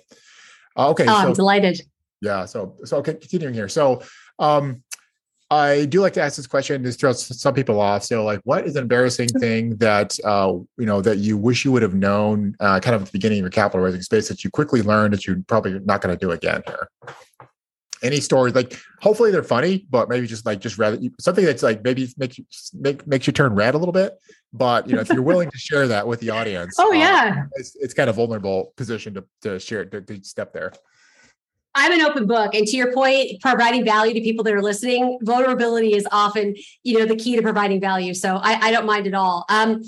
uh, 0.76 0.90
okay 0.90 1.06
oh, 1.08 1.22
so, 1.22 1.28
i'm 1.28 1.34
delighted 1.34 1.82
yeah 2.22 2.46
so 2.46 2.76
so 2.84 2.98
okay 2.98 3.14
continuing 3.14 3.54
here 3.54 3.70
so 3.70 4.02
um 4.40 4.84
I 5.50 5.86
do 5.86 6.02
like 6.02 6.14
to 6.14 6.22
ask 6.22 6.36
this 6.36 6.48
question. 6.48 6.84
This 6.84 6.98
throws 6.98 7.40
some 7.40 7.54
people 7.54 7.80
off. 7.80 8.04
So, 8.04 8.26
like, 8.26 8.42
what 8.44 8.66
is 8.66 8.76
an 8.76 8.82
embarrassing 8.82 9.30
thing 9.30 9.78
that 9.78 10.18
uh, 10.26 10.54
you 10.78 10.86
know 10.86 11.02
that 11.02 11.20
you 11.20 11.38
wish 11.38 11.64
you 11.64 11.72
would 11.72 11.84
have 11.84 11.94
known, 11.94 12.56
uh, 12.60 12.80
kind 12.82 12.96
of 12.96 13.04
at 13.04 13.08
the 13.08 13.12
beginning 13.14 13.40
of 13.40 13.44
your 13.44 13.52
capital 13.52 13.86
raising 13.86 14.02
space, 14.02 14.28
that 14.28 14.44
you 14.44 14.50
quickly 14.50 14.82
learned 14.82 15.14
that 15.14 15.26
you're 15.26 15.42
probably 15.48 15.80
not 15.80 16.02
going 16.02 16.18
to 16.18 16.20
do 16.20 16.32
again 16.32 16.64
here? 16.68 16.90
Any 18.04 18.20
stories? 18.20 18.56
Like, 18.56 18.78
hopefully 19.02 19.32
they're 19.32 19.42
funny, 19.42 19.88
but 19.90 20.10
maybe 20.10 20.28
just 20.28 20.46
like 20.46 20.60
just 20.60 20.78
rather 20.78 21.00
something 21.20 21.46
that's 21.46 21.64
like 21.64 21.82
maybe 21.82 22.10
makes 22.18 22.38
you 22.38 22.46
make 22.74 23.08
makes 23.08 23.26
you 23.26 23.32
turn 23.32 23.56
red 23.56 23.74
a 23.74 23.78
little 23.78 23.94
bit. 23.94 24.18
But 24.52 24.90
you 24.90 24.96
know, 24.96 25.02
if 25.02 25.10
you're 25.10 25.22
willing 25.22 25.50
to 25.50 25.58
share 25.58 25.88
that 25.88 26.06
with 26.06 26.20
the 26.20 26.30
audience, 26.30 26.76
oh 26.78 26.92
yeah, 26.92 27.36
um, 27.38 27.50
it's, 27.54 27.74
it's 27.78 27.94
kind 27.94 28.10
of 28.10 28.18
vulnerable 28.18 28.74
position 28.76 29.14
to 29.14 29.24
to 29.44 29.60
share 29.60 29.86
to, 29.86 30.02
to 30.02 30.22
step 30.26 30.52
there. 30.52 30.74
I'm 31.78 31.92
an 31.92 32.02
open 32.02 32.26
book. 32.26 32.56
And 32.56 32.66
to 32.66 32.76
your 32.76 32.92
point, 32.92 33.40
providing 33.40 33.86
value 33.86 34.14
to 34.16 34.22
people 34.22 34.44
that 34.46 34.54
are 34.54 34.64
listening, 34.64 35.20
vulnerability 35.22 35.94
is 35.94 36.08
often, 36.12 36.56
you 36.84 36.98
know, 36.98 37.06
the 37.06 37.16
key 37.16 37.36
to 37.36 37.42
providing 37.44 37.80
value. 37.80 38.16
So 38.16 38.38
I, 38.38 38.68
I 38.68 38.72
don't 38.72 38.88
mind 38.88 39.06
at 39.06 39.14
all. 39.14 39.46
Um, 39.48 39.84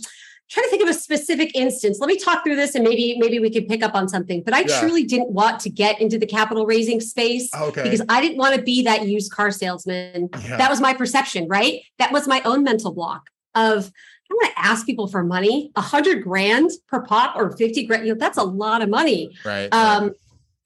trying 0.50 0.65
to 0.65 0.69
think 0.69 0.84
of 0.84 0.89
a 0.89 0.93
specific 0.93 1.55
instance. 1.55 2.00
Let 2.00 2.08
me 2.08 2.17
talk 2.17 2.43
through 2.43 2.58
this 2.58 2.75
and 2.75 2.84
maybe 2.84 3.17
maybe 3.17 3.39
we 3.39 3.50
could 3.50 3.67
pick 3.67 3.81
up 3.81 3.96
on 3.96 4.08
something. 4.08 4.43
But 4.43 4.53
I 4.53 4.62
yeah. 4.62 4.79
truly 4.79 5.03
didn't 5.03 5.31
want 5.31 5.60
to 5.62 5.69
get 5.69 6.00
into 6.00 6.19
the 6.19 6.27
capital 6.27 6.67
raising 6.67 7.01
space 7.01 7.50
okay. 7.55 7.84
because 7.84 8.03
I 8.08 8.22
didn't 8.22 8.38
want 8.38 8.55
to 8.55 8.62
be 8.62 8.84
that 8.84 9.08
used 9.08 9.31
car 9.31 9.50
salesman. 9.50 10.29
Yeah. 10.43 10.58
That 10.58 10.69
was 10.69 10.79
my 10.79 10.93
perception, 10.93 11.48
right? 11.48 11.81
That 11.98 12.12
was 12.12 12.27
my 12.27 12.41
own 12.46 12.63
mental 12.63 12.93
block 12.93 13.31
of 13.55 13.91
I 14.31 14.36
want 14.36 14.53
to 14.55 14.60
ask 14.60 14.86
people 14.86 15.08
for 15.08 15.24
money, 15.24 15.72
a 15.75 15.81
hundred 15.81 16.24
grand 16.24 16.69
per 16.88 17.01
pop 17.01 17.36
or 17.36 17.58
50 17.58 17.88
grand. 17.88 18.05
You 18.05 18.13
know, 18.13 18.19
that's 18.19 18.38
a 18.38 18.43
lot 18.43 18.84
of 18.84 18.89
money. 18.89 19.36
Right. 19.43 19.74
Um, 19.74 20.10
right 20.10 20.15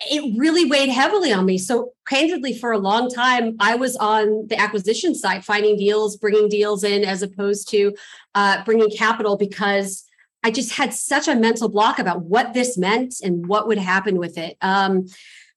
it 0.01 0.37
really 0.37 0.65
weighed 0.65 0.89
heavily 0.89 1.31
on 1.31 1.45
me. 1.45 1.57
So, 1.57 1.93
candidly, 2.07 2.57
for 2.57 2.71
a 2.71 2.77
long 2.77 3.09
time, 3.09 3.55
I 3.59 3.75
was 3.75 3.95
on 3.95 4.47
the 4.47 4.59
acquisition 4.59 5.15
side, 5.15 5.45
finding 5.45 5.77
deals, 5.77 6.17
bringing 6.17 6.49
deals 6.49 6.83
in, 6.83 7.03
as 7.03 7.21
opposed 7.21 7.69
to 7.69 7.95
uh, 8.35 8.63
bringing 8.65 8.89
capital 8.89 9.37
because 9.37 10.03
I 10.43 10.51
just 10.51 10.73
had 10.73 10.93
such 10.93 11.27
a 11.27 11.35
mental 11.35 11.69
block 11.69 11.99
about 11.99 12.23
what 12.23 12.53
this 12.53 12.77
meant 12.77 13.15
and 13.23 13.47
what 13.47 13.67
would 13.67 13.77
happen 13.77 14.17
with 14.17 14.37
it. 14.37 14.57
Um, 14.61 15.07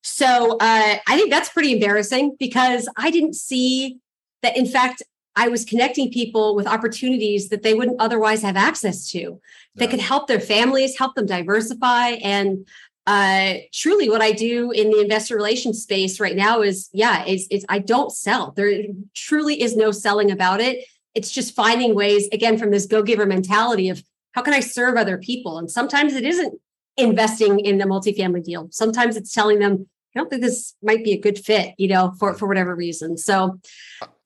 so 0.03 0.53
uh, 0.53 0.97
I 1.07 1.17
think 1.17 1.31
that's 1.31 1.49
pretty 1.49 1.73
embarrassing 1.73 2.37
because 2.39 2.89
I 2.97 3.11
didn't 3.11 3.35
see 3.35 3.99
that. 4.43 4.57
In 4.57 4.67
fact, 4.67 5.03
I 5.35 5.49
was 5.49 5.65
connecting 5.65 6.11
people 6.13 6.55
with 6.55 6.67
opportunities 6.67 7.49
that 7.49 7.63
they 7.63 7.75
wouldn't 7.75 8.01
otherwise 8.01 8.43
have 8.43 8.57
access 8.57 9.11
to 9.11 9.41
that 9.75 9.91
could 9.91 10.01
help 10.01 10.29
their 10.29 10.41
families, 10.41 10.97
help 10.97 11.15
them 11.15 11.27
diversify. 11.27 12.11
And 12.23 12.67
uh, 13.07 13.55
truly, 13.73 14.11
what 14.11 14.21
I 14.21 14.33
do 14.33 14.73
in 14.73 14.91
the 14.91 15.01
investor 15.01 15.37
relations 15.37 15.83
space 15.83 16.19
right 16.19 16.35
now 16.35 16.63
is, 16.63 16.89
yeah, 16.93 17.25
is, 17.25 17.47
is 17.51 17.65
I 17.69 17.79
don't 17.79 18.11
sell. 18.11 18.51
There 18.51 18.83
truly 19.15 19.63
is 19.63 19.77
no 19.77 19.93
selling 19.93 20.31
about 20.31 20.61
it. 20.61 20.85
It's 21.15 21.31
just 21.31 21.55
finding 21.55 21.95
ways, 21.95 22.29
again, 22.33 22.59
from 22.59 22.71
this 22.71 22.87
go 22.87 23.03
giver 23.03 23.25
mentality 23.25 23.89
of 23.89 24.03
how 24.33 24.43
can 24.43 24.55
I 24.55 24.61
serve 24.61 24.97
other 24.97 25.19
people? 25.19 25.59
And 25.59 25.71
sometimes 25.71 26.15
it 26.15 26.25
isn't 26.25 26.61
investing 26.97 27.61
in 27.61 27.81
a 27.81 27.87
multifamily 27.87 28.43
deal. 28.43 28.69
Sometimes 28.71 29.17
it's 29.17 29.33
telling 29.33 29.61
them, 29.61 29.89
I 30.15 30.19
don't 30.19 30.29
think 30.29 30.43
this 30.43 30.75
might 30.83 31.05
be 31.05 31.13
a 31.13 31.21
good 31.21 31.39
fit, 31.39 31.75
you 31.79 31.89
know, 31.89 32.13
for, 32.19 32.35
for 32.35 32.49
whatever 32.49 32.75
reason. 32.75 33.17
So 33.17 33.61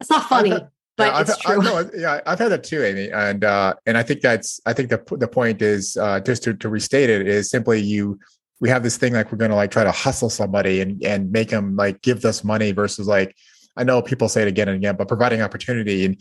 it's 0.01 0.11
not 0.11 0.29
funny. 0.29 0.55
but 1.01 1.15
yeah, 1.15 1.21
it's 1.21 1.31
I've, 1.31 1.39
true. 1.39 1.59
I've, 1.59 1.65
no, 1.65 1.91
yeah, 1.99 2.21
I've 2.27 2.39
had 2.39 2.51
that 2.51 2.65
too, 2.65 2.83
Amy, 2.83 3.11
and 3.11 3.45
uh, 3.45 3.75
and 3.87 3.97
I 3.97 4.03
think 4.03 4.21
that's 4.21 4.61
I 4.67 4.73
think 4.73 4.91
the 4.91 5.03
the 5.17 5.29
point 5.29 5.63
is 5.63 5.97
uh, 5.97 6.21
just 6.21 6.43
to, 6.45 6.55
to 6.55 6.69
restate 6.69 7.11
it 7.11 7.27
is 7.27 7.51
simply 7.51 7.81
you 7.81 8.19
we 8.61 8.69
have 8.69 8.83
this 8.83 8.97
thing 8.97 9.15
like 9.15 9.33
we're 9.33 9.39
going 9.39 9.51
to 9.51 9.57
like 9.57 9.71
try 9.71 9.85
to 9.85 9.93
hustle 9.93 10.31
somebody 10.31 10.81
and 10.81 11.03
and 11.03 11.33
make 11.33 11.49
them 11.49 11.77
like 11.77 12.03
give 12.03 12.25
us 12.25 12.45
money 12.45 12.73
versus 12.73 13.09
like 13.09 13.37
I 13.77 13.85
know 13.85 14.03
people 14.03 14.29
say 14.29 14.43
it 14.43 14.49
again 14.49 14.69
and 14.69 14.77
again, 14.77 14.97
but 14.97 15.09
providing 15.09 15.41
opportunity 15.41 16.05
and 16.05 16.21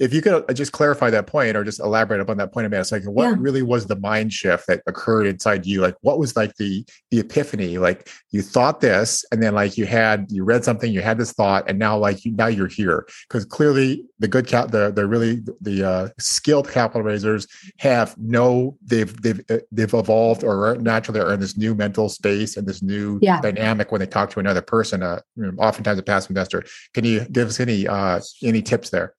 if 0.00 0.14
you 0.14 0.22
could 0.22 0.44
uh, 0.48 0.52
just 0.54 0.72
clarify 0.72 1.10
that 1.10 1.26
point 1.26 1.56
or 1.56 1.62
just 1.62 1.78
elaborate 1.78 2.20
upon 2.20 2.38
that 2.38 2.52
point 2.52 2.66
a 2.66 2.70
minute, 2.70 2.80
it's 2.80 2.90
like 2.90 3.04
what 3.04 3.24
yeah. 3.24 3.36
really 3.38 3.62
was 3.62 3.86
the 3.86 3.96
mind 3.96 4.32
shift 4.32 4.66
that 4.66 4.82
occurred 4.86 5.26
inside 5.26 5.66
you? 5.66 5.82
Like 5.82 5.94
what 6.00 6.18
was 6.18 6.34
like 6.36 6.56
the 6.56 6.84
the 7.10 7.20
epiphany? 7.20 7.76
Like 7.76 8.08
you 8.30 8.40
thought 8.40 8.80
this, 8.80 9.24
and 9.30 9.42
then 9.42 9.54
like 9.54 9.76
you 9.76 9.84
had 9.84 10.26
you 10.32 10.42
read 10.42 10.64
something, 10.64 10.90
you 10.90 11.02
had 11.02 11.18
this 11.18 11.32
thought, 11.32 11.68
and 11.68 11.78
now 11.78 11.98
like 11.98 12.24
you, 12.24 12.32
now 12.32 12.46
you're 12.46 12.66
here 12.66 13.06
because 13.28 13.44
clearly 13.44 14.02
the 14.18 14.26
good 14.26 14.46
cap 14.46 14.70
the 14.70 14.90
the 14.90 15.06
really 15.06 15.42
the 15.60 15.86
uh, 15.86 16.08
skilled 16.18 16.68
capital 16.68 17.02
raisers 17.02 17.46
have 17.78 18.16
no 18.16 18.78
they've 18.82 19.20
they've 19.20 19.40
uh, 19.50 19.58
they've 19.70 19.92
evolved 19.92 20.42
or 20.42 20.76
naturally 20.80 21.20
are 21.20 21.34
in 21.34 21.40
this 21.40 21.58
new 21.58 21.74
mental 21.74 22.08
space 22.08 22.56
and 22.56 22.66
this 22.66 22.82
new 22.82 23.18
yeah. 23.20 23.40
dynamic 23.42 23.92
when 23.92 24.00
they 24.00 24.06
talk 24.06 24.30
to 24.30 24.40
another 24.40 24.62
person. 24.62 25.02
Uh, 25.02 25.20
oftentimes 25.58 25.98
a 25.98 26.02
passive 26.02 26.30
investor. 26.30 26.64
Can 26.94 27.04
you 27.04 27.26
give 27.26 27.48
us 27.48 27.60
any 27.60 27.86
uh 27.86 28.20
any 28.42 28.62
tips 28.62 28.88
there? 28.88 29.14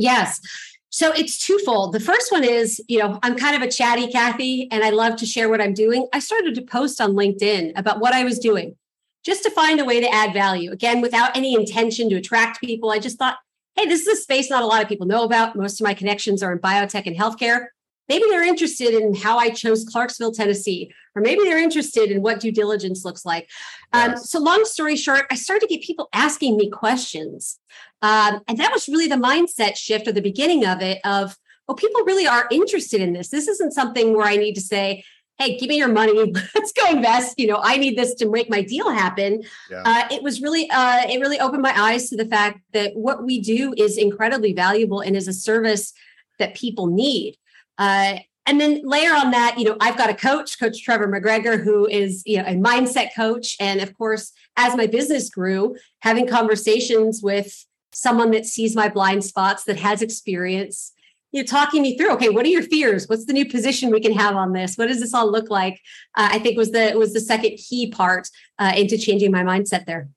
Yes. 0.00 0.40
So 0.88 1.12
it's 1.12 1.38
twofold. 1.44 1.92
The 1.92 2.00
first 2.00 2.32
one 2.32 2.42
is, 2.42 2.82
you 2.88 2.98
know, 2.98 3.18
I'm 3.22 3.36
kind 3.36 3.54
of 3.54 3.62
a 3.62 3.70
chatty 3.70 4.10
Kathy 4.10 4.68
and 4.72 4.82
I 4.82 4.90
love 4.90 5.16
to 5.16 5.26
share 5.26 5.48
what 5.48 5.60
I'm 5.60 5.74
doing. 5.74 6.08
I 6.12 6.18
started 6.18 6.54
to 6.56 6.62
post 6.62 7.00
on 7.00 7.12
LinkedIn 7.12 7.72
about 7.76 8.00
what 8.00 8.12
I 8.12 8.24
was 8.24 8.40
doing 8.40 8.76
just 9.24 9.42
to 9.44 9.50
find 9.50 9.78
a 9.78 9.84
way 9.84 10.00
to 10.00 10.12
add 10.12 10.32
value. 10.32 10.72
Again, 10.72 11.00
without 11.00 11.36
any 11.36 11.54
intention 11.54 12.08
to 12.10 12.16
attract 12.16 12.60
people. 12.60 12.90
I 12.90 12.98
just 12.98 13.18
thought, 13.18 13.36
hey, 13.76 13.86
this 13.86 14.00
is 14.00 14.18
a 14.18 14.20
space 14.20 14.50
not 14.50 14.62
a 14.62 14.66
lot 14.66 14.82
of 14.82 14.88
people 14.88 15.06
know 15.06 15.24
about. 15.24 15.54
Most 15.54 15.80
of 15.80 15.84
my 15.84 15.94
connections 15.94 16.42
are 16.42 16.52
in 16.52 16.58
biotech 16.58 17.06
and 17.06 17.16
healthcare. 17.16 17.66
Maybe 18.10 18.24
they're 18.28 18.42
interested 18.42 18.92
in 18.92 19.14
how 19.14 19.38
I 19.38 19.50
chose 19.50 19.84
Clarksville, 19.84 20.32
Tennessee, 20.32 20.92
or 21.14 21.22
maybe 21.22 21.44
they're 21.44 21.62
interested 21.62 22.10
in 22.10 22.22
what 22.22 22.40
due 22.40 22.50
diligence 22.50 23.04
looks 23.04 23.24
like. 23.24 23.48
Um, 23.92 24.10
yes. 24.10 24.30
So, 24.30 24.40
long 24.40 24.64
story 24.64 24.96
short, 24.96 25.26
I 25.30 25.36
started 25.36 25.68
to 25.68 25.72
get 25.72 25.86
people 25.86 26.08
asking 26.12 26.56
me 26.56 26.70
questions. 26.70 27.60
Um, 28.02 28.40
and 28.48 28.58
that 28.58 28.72
was 28.72 28.88
really 28.88 29.06
the 29.06 29.14
mindset 29.14 29.76
shift 29.76 30.08
or 30.08 30.12
the 30.12 30.20
beginning 30.20 30.66
of 30.66 30.82
it 30.82 30.98
of, 31.04 31.36
oh, 31.68 31.74
people 31.74 32.02
really 32.02 32.26
are 32.26 32.48
interested 32.50 33.00
in 33.00 33.12
this. 33.12 33.28
This 33.28 33.46
isn't 33.46 33.74
something 33.74 34.16
where 34.16 34.26
I 34.26 34.34
need 34.34 34.54
to 34.54 34.60
say, 34.60 35.04
hey, 35.38 35.56
give 35.56 35.68
me 35.68 35.76
your 35.76 35.86
money. 35.86 36.32
Let's 36.56 36.72
go 36.72 36.90
invest. 36.90 37.38
You 37.38 37.46
know, 37.46 37.60
I 37.62 37.76
need 37.76 37.96
this 37.96 38.14
to 38.14 38.28
make 38.28 38.50
my 38.50 38.62
deal 38.62 38.90
happen. 38.90 39.44
Yeah. 39.70 39.82
Uh, 39.86 40.08
it 40.10 40.24
was 40.24 40.42
really, 40.42 40.68
uh, 40.68 41.02
it 41.08 41.20
really 41.20 41.38
opened 41.38 41.62
my 41.62 41.80
eyes 41.80 42.10
to 42.10 42.16
the 42.16 42.26
fact 42.26 42.58
that 42.72 42.96
what 42.96 43.24
we 43.24 43.40
do 43.40 43.72
is 43.76 43.96
incredibly 43.96 44.52
valuable 44.52 45.00
and 45.00 45.14
is 45.14 45.28
a 45.28 45.32
service 45.32 45.92
that 46.40 46.56
people 46.56 46.88
need. 46.88 47.36
Uh, 47.80 48.18
and 48.46 48.60
then 48.60 48.82
layer 48.84 49.14
on 49.14 49.30
that, 49.30 49.58
you 49.58 49.64
know, 49.64 49.76
I've 49.80 49.96
got 49.96 50.10
a 50.10 50.14
coach, 50.14 50.58
Coach 50.58 50.82
Trevor 50.82 51.08
McGregor, 51.08 51.62
who 51.62 51.86
is, 51.86 52.22
you 52.26 52.36
know, 52.36 52.44
a 52.44 52.54
mindset 52.54 53.14
coach. 53.14 53.56
And 53.58 53.80
of 53.80 53.96
course, 53.96 54.32
as 54.56 54.76
my 54.76 54.86
business 54.86 55.30
grew, 55.30 55.76
having 56.00 56.26
conversations 56.26 57.22
with 57.22 57.64
someone 57.92 58.30
that 58.32 58.46
sees 58.46 58.76
my 58.76 58.88
blind 58.88 59.24
spots, 59.24 59.64
that 59.64 59.78
has 59.78 60.02
experience, 60.02 60.92
you 61.32 61.42
know, 61.42 61.46
talking 61.46 61.80
me 61.82 61.96
through, 61.96 62.12
okay, 62.12 62.28
what 62.28 62.44
are 62.44 62.50
your 62.50 62.62
fears? 62.62 63.08
What's 63.08 63.24
the 63.24 63.32
new 63.32 63.48
position 63.48 63.90
we 63.90 64.00
can 64.00 64.12
have 64.12 64.36
on 64.36 64.52
this? 64.52 64.76
What 64.76 64.88
does 64.88 65.00
this 65.00 65.14
all 65.14 65.30
look 65.30 65.48
like? 65.48 65.80
Uh, 66.16 66.28
I 66.32 66.38
think 66.38 66.58
was 66.58 66.72
the 66.72 66.94
was 66.96 67.12
the 67.12 67.20
second 67.20 67.56
key 67.56 67.90
part 67.90 68.28
uh, 68.58 68.72
into 68.76 68.98
changing 68.98 69.30
my 69.30 69.42
mindset 69.42 69.86
there. 69.86 70.08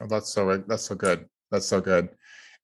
Oh, 0.00 0.06
that's 0.06 0.30
so 0.30 0.56
that's 0.66 0.84
so 0.84 0.94
good. 0.94 1.26
That's 1.50 1.66
so 1.66 1.80
good. 1.80 2.08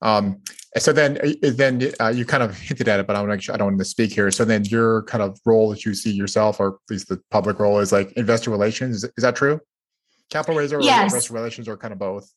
Um, 0.01 0.43
so 0.79 0.93
then, 0.93 1.19
uh, 1.19 1.51
then 1.55 1.93
uh, 2.01 2.09
you 2.09 2.25
kind 2.25 2.43
of 2.43 2.57
hinted 2.59 2.89
at 2.89 2.99
it, 2.99 3.07
but 3.07 3.15
I 3.15 3.23
want 3.23 3.43
to 3.43 3.53
I 3.53 3.57
don't 3.57 3.69
want 3.69 3.79
to 3.79 3.85
speak 3.85 4.13
here. 4.13 4.31
So 4.31 4.45
then, 4.45 4.65
your 4.65 5.03
kind 5.03 5.23
of 5.23 5.39
role 5.45 5.69
that 5.71 5.85
you 5.85 5.95
see 5.95 6.11
yourself, 6.11 6.61
or 6.61 6.69
at 6.69 6.75
least 6.91 7.09
the 7.09 7.21
public 7.31 7.59
role, 7.59 7.79
is 7.79 7.93
like 7.93 8.13
investor 8.13 8.51
relations. 8.51 8.97
Is, 8.97 9.05
is 9.05 9.23
that 9.23 9.37
true? 9.37 9.61
Capital 10.31 10.57
raiser 10.57 10.79
or 10.79 10.83
yes. 10.83 11.13
investor 11.13 11.35
relations, 11.35 11.69
or 11.69 11.77
kind 11.77 11.93
of 11.93 11.99
both? 11.99 12.33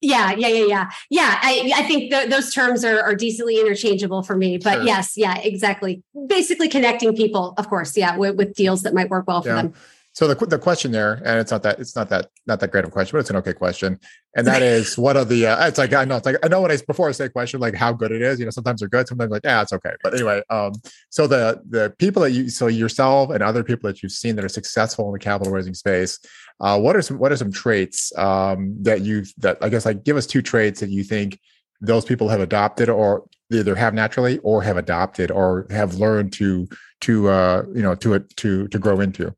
Yeah, 0.00 0.32
yeah, 0.32 0.48
yeah, 0.48 0.64
yeah, 0.64 0.90
yeah. 1.10 1.38
I, 1.42 1.72
I 1.76 1.82
think 1.84 2.10
th- 2.10 2.28
those 2.28 2.52
terms 2.52 2.84
are, 2.84 3.00
are 3.00 3.14
decently 3.14 3.60
interchangeable 3.60 4.22
for 4.24 4.34
me. 4.34 4.58
But 4.58 4.74
sure. 4.74 4.82
yes, 4.84 5.16
yeah, 5.16 5.38
exactly. 5.38 6.02
Basically, 6.26 6.68
connecting 6.68 7.14
people, 7.14 7.54
of 7.56 7.68
course, 7.68 7.96
yeah, 7.96 8.16
with, 8.16 8.36
with 8.36 8.54
deals 8.54 8.82
that 8.82 8.94
might 8.94 9.10
work 9.10 9.28
well 9.28 9.42
for 9.42 9.50
yeah. 9.50 9.54
them. 9.62 9.74
So 10.14 10.28
the 10.28 10.46
the 10.46 10.58
question 10.58 10.92
there, 10.92 11.14
and 11.24 11.40
it's 11.40 11.50
not 11.50 11.62
that 11.62 11.80
it's 11.80 11.96
not 11.96 12.10
that 12.10 12.28
not 12.46 12.60
that 12.60 12.70
great 12.70 12.84
of 12.84 12.88
a 12.88 12.92
question, 12.92 13.16
but 13.16 13.20
it's 13.20 13.30
an 13.30 13.36
okay 13.36 13.54
question, 13.54 13.98
and 14.36 14.46
that 14.46 14.60
is 14.60 14.98
what 15.04 15.16
are 15.16 15.24
the? 15.24 15.46
Uh, 15.46 15.66
it's 15.66 15.78
like 15.78 15.94
I 15.94 16.04
know 16.04 16.16
it's 16.16 16.26
like 16.26 16.36
I 16.42 16.48
know 16.48 16.60
when 16.60 16.70
I 16.70 16.76
before 16.86 17.08
I 17.08 17.12
say 17.12 17.26
a 17.26 17.28
question 17.30 17.60
like 17.60 17.74
how 17.74 17.94
good 17.94 18.12
it 18.12 18.20
is, 18.20 18.38
you 18.38 18.44
know, 18.44 18.50
sometimes 18.50 18.80
they're 18.80 18.90
good, 18.90 19.08
sometimes 19.08 19.30
like 19.30 19.42
yeah, 19.42 19.62
it's 19.62 19.72
okay. 19.72 19.92
But 20.02 20.12
anyway, 20.12 20.42
um, 20.50 20.72
so 21.08 21.26
the 21.26 21.62
the 21.66 21.94
people 21.98 22.20
that 22.22 22.32
you 22.32 22.50
so 22.50 22.66
yourself 22.66 23.30
and 23.30 23.42
other 23.42 23.64
people 23.64 23.88
that 23.88 24.02
you've 24.02 24.12
seen 24.12 24.36
that 24.36 24.44
are 24.44 24.50
successful 24.50 25.06
in 25.06 25.12
the 25.12 25.18
capital 25.18 25.50
raising 25.50 25.72
space, 25.72 26.18
uh, 26.60 26.78
what 26.78 26.94
are 26.94 27.02
some 27.02 27.18
what 27.18 27.32
are 27.32 27.36
some 27.36 27.52
traits 27.52 28.12
um 28.18 28.76
that 28.82 29.00
you've 29.00 29.32
that 29.38 29.56
I 29.62 29.70
guess 29.70 29.86
like 29.86 30.04
give 30.04 30.18
us 30.18 30.26
two 30.26 30.42
traits 30.42 30.80
that 30.80 30.90
you 30.90 31.04
think 31.04 31.40
those 31.80 32.04
people 32.04 32.28
have 32.28 32.40
adopted 32.40 32.90
or 32.90 33.24
either 33.50 33.74
have 33.74 33.94
naturally 33.94 34.38
or 34.38 34.62
have 34.62 34.76
adopted 34.76 35.30
or 35.30 35.66
have 35.70 35.94
learned 35.94 36.34
to 36.34 36.68
to 37.00 37.28
uh 37.30 37.62
you 37.74 37.82
know 37.82 37.94
to 37.94 38.18
to 38.18 38.68
to 38.68 38.78
grow 38.78 39.00
into. 39.00 39.34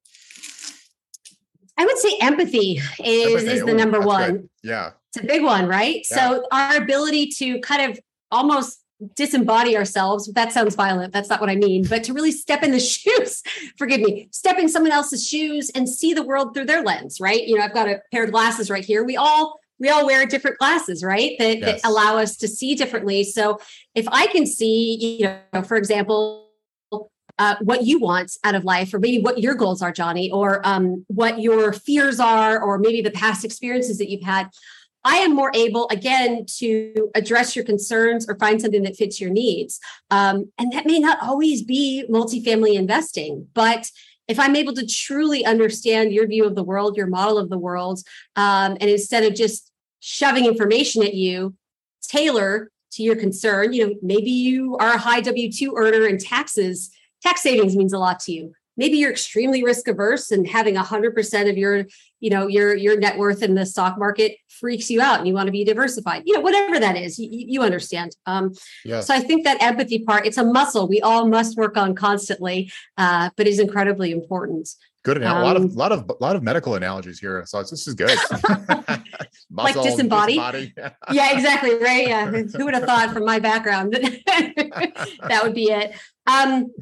I 1.76 1.84
would 1.84 1.98
say 1.98 2.16
empathy 2.20 2.80
is, 3.02 3.26
empathy. 3.26 3.48
is 3.48 3.64
the 3.64 3.72
Ooh, 3.72 3.76
number 3.76 4.00
one. 4.00 4.32
Good. 4.32 4.50
Yeah. 4.62 4.90
It's 5.12 5.24
a 5.24 5.26
big 5.26 5.42
one, 5.42 5.66
right? 5.66 6.04
Yeah. 6.10 6.16
So 6.16 6.46
our 6.50 6.76
ability 6.76 7.28
to 7.38 7.60
kind 7.60 7.90
of 7.90 8.00
almost 8.30 8.80
disembody 9.16 9.76
ourselves 9.76 10.32
that 10.34 10.52
sounds 10.52 10.76
violent 10.76 11.12
that's 11.12 11.28
not 11.28 11.40
what 11.40 11.50
i 11.50 11.56
mean 11.56 11.84
but 11.88 12.04
to 12.04 12.12
really 12.12 12.30
step 12.30 12.62
in 12.62 12.70
the 12.70 12.80
shoes 12.80 13.42
forgive 13.76 14.00
me 14.00 14.28
step 14.30 14.56
in 14.56 14.68
someone 14.68 14.92
else's 14.92 15.26
shoes 15.26 15.68
and 15.74 15.88
see 15.88 16.14
the 16.14 16.22
world 16.22 16.54
through 16.54 16.64
their 16.64 16.82
lens 16.82 17.20
right 17.20 17.46
you 17.46 17.58
know 17.58 17.64
i've 17.64 17.74
got 17.74 17.88
a 17.88 18.00
pair 18.12 18.24
of 18.24 18.30
glasses 18.30 18.70
right 18.70 18.84
here 18.84 19.04
we 19.04 19.16
all 19.16 19.58
we 19.80 19.88
all 19.90 20.06
wear 20.06 20.24
different 20.24 20.56
glasses 20.58 21.02
right 21.02 21.32
that, 21.38 21.58
yes. 21.58 21.82
that 21.82 21.88
allow 21.88 22.16
us 22.16 22.36
to 22.36 22.46
see 22.46 22.76
differently 22.76 23.24
so 23.24 23.58
if 23.94 24.06
i 24.08 24.26
can 24.28 24.46
see 24.46 25.18
you 25.18 25.36
know 25.52 25.62
for 25.62 25.76
example 25.76 26.43
uh, 27.38 27.56
what 27.60 27.84
you 27.84 27.98
want 27.98 28.36
out 28.44 28.54
of 28.54 28.64
life, 28.64 28.94
or 28.94 28.98
maybe 28.98 29.20
what 29.20 29.38
your 29.38 29.54
goals 29.54 29.82
are, 29.82 29.92
Johnny, 29.92 30.30
or 30.30 30.60
um, 30.66 31.04
what 31.08 31.40
your 31.40 31.72
fears 31.72 32.20
are, 32.20 32.60
or 32.60 32.78
maybe 32.78 33.02
the 33.02 33.10
past 33.10 33.44
experiences 33.44 33.98
that 33.98 34.10
you've 34.10 34.22
had. 34.22 34.48
I 35.06 35.16
am 35.18 35.34
more 35.34 35.50
able, 35.54 35.86
again, 35.90 36.46
to 36.58 37.10
address 37.14 37.54
your 37.54 37.64
concerns 37.64 38.26
or 38.26 38.38
find 38.38 38.60
something 38.60 38.84
that 38.84 38.96
fits 38.96 39.20
your 39.20 39.30
needs. 39.30 39.78
Um, 40.10 40.50
and 40.58 40.72
that 40.72 40.86
may 40.86 40.98
not 40.98 41.18
always 41.22 41.62
be 41.62 42.06
multifamily 42.08 42.74
investing, 42.74 43.48
but 43.52 43.90
if 44.28 44.40
I'm 44.40 44.56
able 44.56 44.72
to 44.74 44.86
truly 44.86 45.44
understand 45.44 46.12
your 46.12 46.26
view 46.26 46.46
of 46.46 46.54
the 46.54 46.64
world, 46.64 46.96
your 46.96 47.06
model 47.06 47.36
of 47.36 47.50
the 47.50 47.58
world, 47.58 48.00
um, 48.36 48.78
and 48.80 48.88
instead 48.88 49.24
of 49.24 49.34
just 49.34 49.70
shoving 50.00 50.46
information 50.46 51.02
at 51.02 51.12
you, 51.12 51.54
tailor 52.02 52.70
to 52.92 53.02
your 53.02 53.16
concern, 53.16 53.74
you 53.74 53.86
know, 53.86 53.94
maybe 54.00 54.30
you 54.30 54.76
are 54.78 54.94
a 54.94 54.98
high 54.98 55.20
W 55.20 55.52
2 55.52 55.74
earner 55.76 56.06
and 56.06 56.18
taxes 56.18 56.90
tax 57.24 57.42
savings 57.42 57.76
means 57.76 57.92
a 57.92 57.98
lot 57.98 58.20
to 58.20 58.32
you. 58.32 58.52
Maybe 58.76 58.98
you're 58.98 59.12
extremely 59.12 59.62
risk 59.62 59.86
averse 59.86 60.32
and 60.32 60.48
having 60.48 60.74
100% 60.74 61.50
of 61.50 61.56
your 61.56 61.86
you 62.20 62.30
know 62.30 62.46
your 62.46 62.74
your 62.74 62.98
net 62.98 63.18
worth 63.18 63.42
in 63.42 63.54
the 63.54 63.66
stock 63.66 63.98
market 63.98 64.36
freaks 64.48 64.90
you 64.90 65.00
out 65.00 65.18
and 65.18 65.28
you 65.28 65.34
want 65.34 65.46
to 65.46 65.52
be 65.52 65.64
diversified. 65.64 66.22
You 66.26 66.34
know 66.34 66.40
whatever 66.40 66.80
that 66.80 66.96
is 66.96 67.18
you, 67.18 67.28
you 67.30 67.62
understand. 67.62 68.16
Um, 68.26 68.54
so 68.54 69.14
i 69.14 69.20
think 69.20 69.44
that 69.44 69.62
empathy 69.62 70.00
part 70.00 70.26
it's 70.26 70.38
a 70.38 70.44
muscle. 70.44 70.88
We 70.88 71.00
all 71.00 71.28
must 71.28 71.56
work 71.56 71.76
on 71.76 71.94
constantly 71.94 72.72
uh, 72.98 73.30
but 73.36 73.46
is 73.46 73.60
incredibly 73.60 74.10
important. 74.10 74.68
Good. 75.04 75.22
Um, 75.22 75.36
a 75.36 75.42
lot 75.42 75.56
of 75.56 75.62
um, 75.62 75.68
lot 75.74 75.92
of 75.92 76.10
lot 76.20 76.34
of 76.34 76.42
medical 76.42 76.74
analogies 76.74 77.18
here. 77.20 77.44
So 77.46 77.62
this 77.62 77.86
is 77.86 77.94
good. 77.94 78.18
Like 79.50 79.76
disembody, 79.76 80.36
disembody. 80.36 80.94
yeah 81.12 81.32
exactly 81.32 81.78
right? 81.78 82.08
Yeah. 82.08 82.30
Who 82.30 82.64
would 82.64 82.74
have 82.74 82.84
thought 82.84 83.12
from 83.12 83.24
my 83.24 83.38
background 83.38 83.92
that 83.92 85.40
would 85.42 85.54
be 85.54 85.70
it? 85.70 85.94
Um 86.26 86.72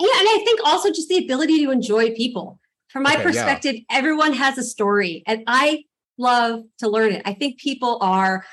Yeah, 0.00 0.18
and 0.18 0.28
I 0.28 0.42
think 0.44 0.60
also 0.64 0.90
just 0.90 1.08
the 1.08 1.18
ability 1.18 1.64
to 1.64 1.70
enjoy 1.70 2.14
people. 2.14 2.58
From 2.88 3.04
my 3.04 3.14
okay, 3.14 3.22
perspective, 3.22 3.74
yeah. 3.76 3.82
everyone 3.90 4.32
has 4.32 4.58
a 4.58 4.64
story, 4.64 5.22
and 5.26 5.44
I 5.46 5.84
love 6.18 6.64
to 6.78 6.88
learn 6.88 7.12
it. 7.12 7.22
I 7.24 7.34
think 7.34 7.58
people 7.58 7.98
are 8.00 8.44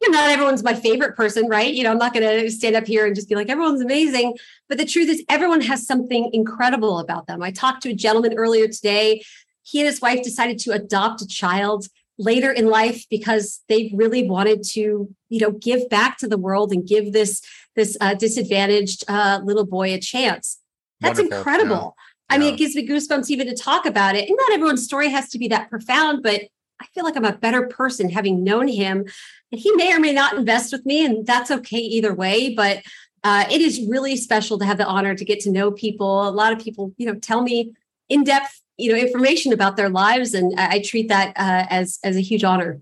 you 0.00 0.10
know, 0.10 0.18
not 0.18 0.30
everyone's 0.30 0.62
my 0.62 0.74
favorite 0.74 1.16
person, 1.16 1.48
right? 1.48 1.72
You 1.72 1.84
know, 1.84 1.90
I'm 1.90 1.98
not 1.98 2.12
going 2.12 2.40
to 2.40 2.50
stand 2.50 2.76
up 2.76 2.86
here 2.86 3.06
and 3.06 3.14
just 3.14 3.28
be 3.28 3.34
like, 3.34 3.48
everyone's 3.48 3.80
amazing. 3.80 4.36
But 4.68 4.78
the 4.78 4.84
truth 4.84 5.08
is, 5.08 5.24
everyone 5.28 5.62
has 5.62 5.86
something 5.86 6.30
incredible 6.32 6.98
about 6.98 7.26
them. 7.26 7.42
I 7.42 7.50
talked 7.50 7.82
to 7.84 7.90
a 7.90 7.94
gentleman 7.94 8.34
earlier 8.36 8.68
today. 8.68 9.22
He 9.62 9.80
and 9.80 9.86
his 9.86 10.00
wife 10.00 10.22
decided 10.22 10.58
to 10.60 10.72
adopt 10.72 11.22
a 11.22 11.26
child 11.26 11.86
later 12.18 12.50
in 12.50 12.66
life 12.66 13.04
because 13.10 13.62
they 13.68 13.90
really 13.94 14.28
wanted 14.28 14.62
to, 14.64 15.14
you 15.28 15.40
know, 15.40 15.52
give 15.52 15.88
back 15.88 16.18
to 16.18 16.28
the 16.28 16.38
world 16.38 16.72
and 16.72 16.86
give 16.86 17.12
this 17.12 17.42
this 17.74 17.96
uh, 18.00 18.14
disadvantaged 18.14 19.04
uh, 19.08 19.40
little 19.44 19.66
boy 19.66 19.92
a 19.92 20.00
chance. 20.00 20.58
That's 21.00 21.18
Wonderful. 21.18 21.38
incredible. 21.38 21.96
Yeah. 21.96 22.36
I 22.36 22.38
mean, 22.38 22.54
it 22.54 22.56
gives 22.56 22.74
me 22.74 22.86
goosebumps 22.86 23.30
even 23.30 23.46
to 23.46 23.54
talk 23.54 23.86
about 23.86 24.16
it. 24.16 24.28
And 24.28 24.36
not 24.36 24.52
everyone's 24.52 24.84
story 24.84 25.08
has 25.10 25.28
to 25.30 25.38
be 25.38 25.48
that 25.48 25.70
profound, 25.70 26.22
but 26.22 26.42
I 26.80 26.86
feel 26.94 27.04
like 27.04 27.16
I'm 27.16 27.24
a 27.24 27.36
better 27.36 27.68
person 27.68 28.08
having 28.08 28.42
known 28.42 28.68
him. 28.68 29.04
And 29.52 29.60
he 29.60 29.70
may 29.72 29.94
or 29.94 30.00
may 30.00 30.12
not 30.12 30.36
invest 30.36 30.72
with 30.72 30.84
me, 30.84 31.04
and 31.04 31.26
that's 31.26 31.50
okay 31.50 31.78
either 31.78 32.12
way. 32.14 32.54
But 32.54 32.82
uh, 33.22 33.44
it 33.50 33.60
is 33.60 33.80
really 33.88 34.16
special 34.16 34.58
to 34.58 34.64
have 34.64 34.78
the 34.78 34.86
honor 34.86 35.14
to 35.14 35.24
get 35.24 35.40
to 35.40 35.50
know 35.50 35.70
people. 35.70 36.28
A 36.28 36.30
lot 36.30 36.52
of 36.52 36.58
people, 36.58 36.92
you 36.96 37.06
know, 37.06 37.14
tell 37.14 37.42
me 37.42 37.74
in 38.08 38.24
depth, 38.24 38.60
you 38.76 38.92
know, 38.92 38.98
information 38.98 39.52
about 39.52 39.76
their 39.76 39.88
lives, 39.88 40.34
and 40.34 40.58
I, 40.58 40.74
I 40.74 40.82
treat 40.82 41.08
that 41.08 41.28
uh, 41.36 41.66
as 41.70 41.98
as 42.02 42.16
a 42.16 42.20
huge 42.20 42.44
honor. 42.44 42.80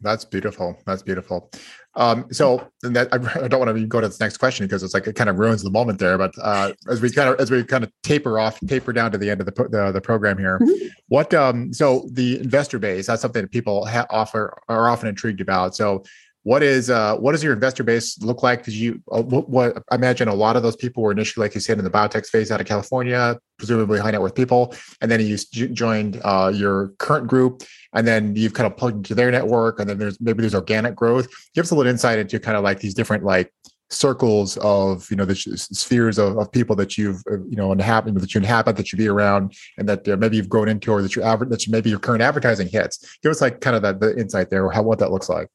That's 0.00 0.24
beautiful. 0.24 0.76
That's 0.84 1.02
beautiful. 1.02 1.50
Um, 1.94 2.26
so 2.32 2.66
that 2.82 3.08
I, 3.12 3.16
I, 3.44 3.48
don't 3.48 3.60
want 3.60 3.76
to 3.76 3.86
go 3.86 4.00
to 4.00 4.08
the 4.08 4.16
next 4.18 4.38
question 4.38 4.66
because 4.66 4.82
it's 4.82 4.94
like 4.94 5.06
it 5.06 5.14
kind 5.14 5.28
of 5.28 5.38
ruins 5.38 5.62
the 5.62 5.70
moment 5.70 5.98
there. 5.98 6.16
But 6.16 6.32
uh, 6.40 6.72
as 6.88 7.00
we 7.00 7.10
kind 7.10 7.28
of 7.28 7.38
as 7.38 7.50
we 7.50 7.62
kind 7.64 7.84
of 7.84 7.92
taper 8.02 8.38
off, 8.38 8.58
taper 8.66 8.92
down 8.92 9.12
to 9.12 9.18
the 9.18 9.30
end 9.30 9.40
of 9.40 9.46
the 9.46 9.52
the, 9.68 9.92
the 9.92 10.00
program 10.00 10.38
here, 10.38 10.58
mm-hmm. 10.58 10.86
what 11.08 11.34
um, 11.34 11.72
so 11.72 12.08
the 12.12 12.40
investor 12.40 12.78
base 12.78 13.06
that's 13.06 13.22
something 13.22 13.42
that 13.42 13.50
people 13.50 13.86
ha- 13.86 14.06
offer 14.10 14.58
are 14.68 14.88
often 14.88 15.08
intrigued 15.08 15.40
about. 15.40 15.76
So 15.76 16.02
what 16.44 16.62
is 16.62 16.90
uh, 16.90 17.16
what 17.16 17.32
does 17.32 17.42
your 17.44 17.52
investor 17.52 17.84
base 17.84 18.20
look 18.20 18.42
like? 18.42 18.64
Did 18.64 18.74
you 18.74 19.00
uh, 19.12 19.22
what, 19.22 19.48
what, 19.48 19.82
I 19.90 19.94
imagine 19.94 20.28
a 20.28 20.34
lot 20.34 20.56
of 20.56 20.62
those 20.62 20.74
people 20.74 21.02
were 21.02 21.12
initially, 21.12 21.44
like 21.44 21.54
you 21.54 21.60
said, 21.60 21.78
in 21.78 21.84
the 21.84 21.90
biotech 21.90 22.26
space 22.26 22.50
out 22.50 22.60
of 22.60 22.66
California, 22.66 23.38
presumably 23.58 24.00
high 24.00 24.10
net 24.10 24.20
worth 24.20 24.34
people, 24.34 24.74
and 25.00 25.10
then 25.10 25.20
you 25.20 25.36
joined 25.36 26.20
uh, 26.24 26.50
your 26.52 26.88
current 26.98 27.28
group, 27.28 27.62
and 27.94 28.06
then 28.06 28.34
you've 28.36 28.54
kind 28.54 28.66
of 28.66 28.76
plugged 28.76 28.96
into 28.96 29.14
their 29.14 29.30
network, 29.30 29.80
and 29.80 29.88
then 29.88 29.98
there's 29.98 30.20
maybe 30.20 30.40
there's 30.40 30.54
organic 30.54 30.94
growth. 30.94 31.28
Give 31.54 31.64
us 31.64 31.70
a 31.70 31.74
little 31.74 31.90
insight 31.90 32.18
into 32.18 32.38
kind 32.40 32.56
of 32.56 32.62
like 32.62 32.80
these 32.80 32.94
different 32.94 33.24
like 33.24 33.52
circles 33.92 34.56
of 34.58 35.08
you 35.10 35.16
know 35.16 35.24
the 35.24 35.34
spheres 35.34 36.18
of, 36.18 36.38
of 36.38 36.50
people 36.50 36.74
that 36.76 36.96
you've 36.96 37.22
uh, 37.30 37.38
you 37.48 37.56
know 37.56 37.72
inhabit 37.72 38.14
that 38.14 38.34
you 38.34 38.38
inhabit 38.38 38.76
that 38.76 38.92
you 38.92 38.98
be 38.98 39.08
around 39.08 39.54
and 39.78 39.88
that 39.88 40.06
uh, 40.08 40.16
maybe 40.16 40.36
you've 40.36 40.48
grown 40.48 40.68
into 40.68 40.90
or 40.90 41.02
that 41.02 41.14
you 41.14 41.22
aver- 41.22 41.44
that 41.44 41.66
you, 41.66 41.72
maybe 41.72 41.90
your 41.90 41.98
current 41.98 42.22
advertising 42.22 42.68
hits. 42.68 43.18
Give 43.22 43.30
us 43.30 43.40
like 43.40 43.60
kind 43.60 43.76
of 43.76 43.82
that 43.82 44.00
the 44.00 44.18
insight 44.18 44.50
there 44.50 44.64
or 44.64 44.72
how 44.72 44.82
what 44.82 44.98
that 44.98 45.10
looks 45.10 45.28
like. 45.28 45.48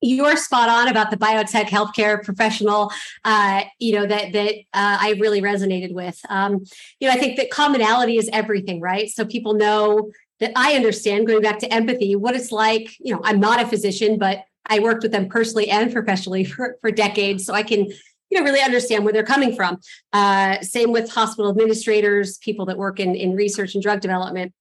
You're 0.00 0.36
spot 0.36 0.68
on 0.68 0.88
about 0.88 1.10
the 1.10 1.16
biotech 1.16 1.64
healthcare 1.64 2.22
professional 2.22 2.92
uh, 3.24 3.64
you 3.78 3.94
know 3.94 4.06
that 4.06 4.32
that 4.32 4.54
uh, 4.72 4.98
i 5.00 5.16
really 5.18 5.40
resonated 5.40 5.92
with. 5.92 6.20
Um, 6.28 6.64
you 7.00 7.08
know 7.08 7.14
i 7.14 7.18
think 7.18 7.36
that 7.38 7.50
commonality 7.50 8.18
is 8.18 8.30
everything 8.32 8.80
right? 8.80 9.08
So 9.08 9.24
people 9.24 9.54
know 9.54 10.10
that 10.40 10.52
i 10.56 10.74
understand 10.74 11.26
going 11.26 11.42
back 11.42 11.58
to 11.58 11.72
empathy 11.72 12.16
what 12.16 12.34
it's 12.34 12.52
like 12.52 12.96
you 13.00 13.14
know 13.14 13.20
i'm 13.24 13.40
not 13.40 13.62
a 13.62 13.66
physician 13.66 14.18
but 14.18 14.44
i 14.66 14.78
worked 14.78 15.02
with 15.02 15.12
them 15.12 15.28
personally 15.28 15.70
and 15.70 15.92
professionally 15.92 16.44
for, 16.44 16.76
for 16.80 16.90
decades 16.90 17.44
so 17.44 17.54
i 17.54 17.62
can 17.62 17.86
you 18.30 18.38
know 18.38 18.42
really 18.42 18.60
understand 18.60 19.04
where 19.04 19.12
they're 19.12 19.22
coming 19.22 19.54
from 19.54 19.78
uh, 20.12 20.60
same 20.60 20.92
with 20.92 21.10
hospital 21.10 21.50
administrators 21.50 22.38
people 22.38 22.66
that 22.66 22.78
work 22.78 22.98
in, 22.98 23.14
in 23.14 23.34
research 23.34 23.74
and 23.74 23.82
drug 23.82 24.00
development 24.00 24.52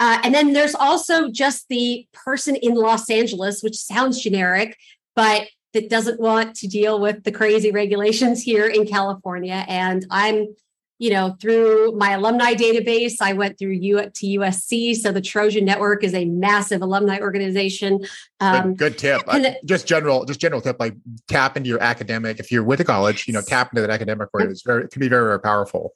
uh, 0.00 0.18
and 0.24 0.34
then 0.34 0.54
there's 0.54 0.74
also 0.74 1.28
just 1.28 1.68
the 1.68 2.06
person 2.14 2.56
in 2.56 2.74
Los 2.74 3.10
Angeles, 3.10 3.62
which 3.62 3.76
sounds 3.76 4.18
generic, 4.18 4.78
but 5.14 5.46
that 5.74 5.90
doesn't 5.90 6.18
want 6.18 6.56
to 6.56 6.66
deal 6.66 6.98
with 6.98 7.22
the 7.22 7.30
crazy 7.30 7.70
regulations 7.70 8.42
here 8.50 8.66
in 8.66 8.86
California. 8.86 9.64
And 9.68 10.04
I'm, 10.10 10.56
you 11.00 11.08
know, 11.08 11.34
through 11.40 11.92
my 11.92 12.10
alumni 12.10 12.52
database, 12.52 13.22
I 13.22 13.32
went 13.32 13.58
through 13.58 13.70
U 13.70 14.02
to 14.02 14.26
USC. 14.38 14.94
So 14.94 15.10
the 15.10 15.22
Trojan 15.22 15.64
Network 15.64 16.04
is 16.04 16.12
a 16.12 16.26
massive 16.26 16.82
alumni 16.82 17.18
organization. 17.20 18.04
Um, 18.38 18.74
good, 18.74 18.76
good, 18.76 18.98
tip. 18.98 19.22
Uh, 19.26 19.52
just 19.64 19.86
general, 19.86 20.26
just 20.26 20.40
general 20.40 20.60
tip. 20.60 20.76
Like 20.78 20.94
tap 21.26 21.56
into 21.56 21.70
your 21.70 21.82
academic. 21.82 22.38
If 22.38 22.52
you're 22.52 22.62
with 22.62 22.80
a 22.80 22.84
college, 22.84 23.26
you 23.26 23.32
know, 23.32 23.40
tap 23.40 23.72
into 23.72 23.80
that 23.80 23.88
academic 23.88 24.28
where 24.32 24.46
it's 24.46 24.60
very, 24.60 24.84
it 24.84 24.90
can 24.90 25.00
be 25.00 25.08
very, 25.08 25.24
very 25.24 25.40
powerful. 25.40 25.94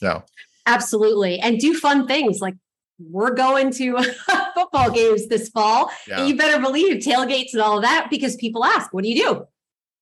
Yeah. 0.00 0.22
Absolutely. 0.64 1.38
And 1.40 1.58
do 1.58 1.74
fun 1.74 2.06
things 2.06 2.40
like 2.40 2.54
we're 2.98 3.34
going 3.34 3.70
to 3.72 4.02
football 4.54 4.90
games 4.90 5.28
this 5.28 5.50
fall. 5.50 5.90
Yeah. 6.08 6.20
And 6.20 6.28
you 6.28 6.38
better 6.38 6.58
believe 6.58 7.02
tailgates 7.02 7.52
and 7.52 7.60
all 7.60 7.76
of 7.76 7.82
that 7.82 8.06
because 8.08 8.34
people 8.36 8.64
ask, 8.64 8.94
what 8.94 9.04
do 9.04 9.10
you 9.10 9.22
do? 9.22 9.46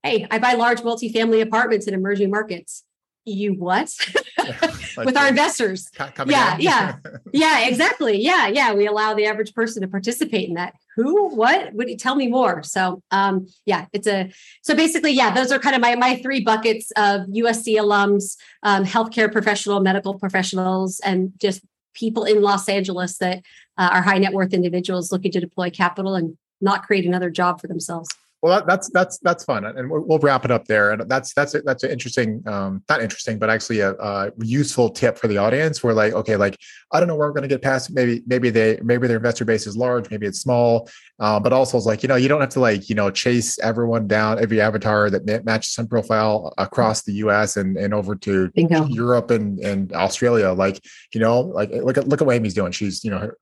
Hey, 0.05 0.25
I 0.31 0.39
buy 0.39 0.53
large 0.53 0.83
multifamily 0.83 1.43
apartments 1.43 1.89
in 1.89 1.95
emerging 1.95 2.31
markets. 2.31 2.85
You 3.29 3.55
what? 3.55 3.93
With 4.97 5.17
our 5.17 5.27
investors. 5.27 5.91
Yeah, 6.27 6.57
yeah. 6.61 6.97
yeah, 7.33 7.67
exactly. 7.67 8.23
Yeah, 8.23 8.47
yeah. 8.47 8.73
We 8.73 8.87
allow 8.87 9.15
the 9.15 9.27
average 9.27 9.53
person 9.53 9.83
to 9.83 9.89
participate 9.89 10.49
in 10.49 10.55
that. 10.55 10.75
Who? 10.95 11.35
What? 11.35 11.75
Would 11.75 11.91
you 11.91 11.97
tell 11.97 12.15
me 12.15 12.29
more? 12.29 12.62
So 12.62 13.03
um, 13.11 13.49
yeah, 13.65 13.87
it's 13.93 14.07
a 14.07 14.33
so 14.62 14.77
basically, 14.77 15.11
yeah, 15.11 15.35
those 15.35 15.51
are 15.51 15.59
kind 15.59 15.75
of 15.75 15.83
my 15.83 15.97
my 15.97 16.17
three 16.23 16.45
buckets 16.45 16.93
of 16.97 17.23
USC 17.23 17.75
alums, 17.75 18.37
um, 18.62 18.85
healthcare 18.85 19.31
professional, 19.31 19.81
medical 19.81 20.19
professionals, 20.19 21.01
and 21.01 21.33
just 21.39 21.62
people 21.95 22.23
in 22.23 22.43
Los 22.43 22.69
Angeles 22.69 23.19
that 23.19 23.43
uh, 23.77 23.91
are 23.93 24.03
high 24.03 24.19
net 24.19 24.33
worth 24.33 24.55
individuals 24.55 25.11
looking 25.11 25.33
to 25.33 25.41
deploy 25.41 25.69
capital 25.69 26.15
and 26.15 26.39
not 26.61 26.85
create 26.85 27.05
another 27.05 27.31
job 27.31 27.61
for 27.61 27.67
themselves. 27.67 28.09
Well, 28.47 28.65
that's 28.65 28.89
that's 28.91 29.19
that's 29.19 29.43
fun, 29.43 29.65
and 29.65 29.91
we'll 29.91 30.21
wrap 30.21 30.45
it 30.45 30.53
up 30.53 30.67
there. 30.67 30.93
And 30.93 31.11
that's 31.11 31.35
that's 31.35 31.57
that's 31.65 31.83
an 31.83 31.91
interesting, 31.91 32.45
um, 32.47 32.81
not 32.89 33.03
interesting, 33.03 33.41
but 33.41 33.51
actually 33.51 33.81
a, 33.81 33.95
a, 33.95 34.31
useful 34.39 34.89
tip 34.89 35.19
for 35.19 35.27
the 35.27 35.37
audience. 35.37 35.83
We're 35.83 35.95
like, 35.95 36.13
okay, 36.13 36.37
like 36.37 36.57
I 36.93 37.01
don't 37.01 37.09
know 37.09 37.17
where 37.17 37.27
we're 37.27 37.35
going 37.35 37.43
to 37.43 37.49
get 37.49 37.61
past. 37.61 37.93
Maybe 37.93 38.23
maybe 38.25 38.51
they 38.51 38.79
maybe 38.85 39.09
their 39.09 39.17
investor 39.17 39.45
base 39.45 39.67
is 39.67 39.77
large, 39.77 40.13
maybe 40.13 40.29
it's 40.29 40.39
small, 40.39 40.89
uh, 41.19 41.41
but 41.41 41.53
also 41.53 41.77
it's 41.77 41.87
like 41.87 42.05
you 42.05 42.09
know 42.09 42.15
you 42.15 42.29
don't 42.29 42.41
have 42.41 42.51
to 42.51 42.61
like 42.61 42.89
you 42.89 42.95
know 42.95 43.11
chase 43.11 43.59
everyone 43.59 44.07
down 44.07 44.39
every 44.39 44.61
avatar 44.61 45.11
that 45.11 45.45
matches 45.45 45.73
some 45.73 45.89
profile 45.89 46.55
across 46.57 47.03
the 47.03 47.15
U.S. 47.15 47.57
and 47.57 47.77
and 47.77 47.93
over 47.93 48.15
to 48.15 48.49
Bingo. 48.51 48.87
Europe 48.87 49.33
and 49.33 49.59
and 49.59 49.93
Australia. 49.93 50.53
Like 50.53 50.85
you 51.13 51.19
know, 51.19 51.41
like 51.41 51.73
look 51.73 51.99
at 51.99 52.07
look 52.07 52.21
at 52.21 52.27
what 52.29 52.37
Amy's 52.37 52.55
doing. 52.55 52.71
She's 52.71 53.03
you 53.03 53.11
know 53.11 53.19
her, 53.19 53.39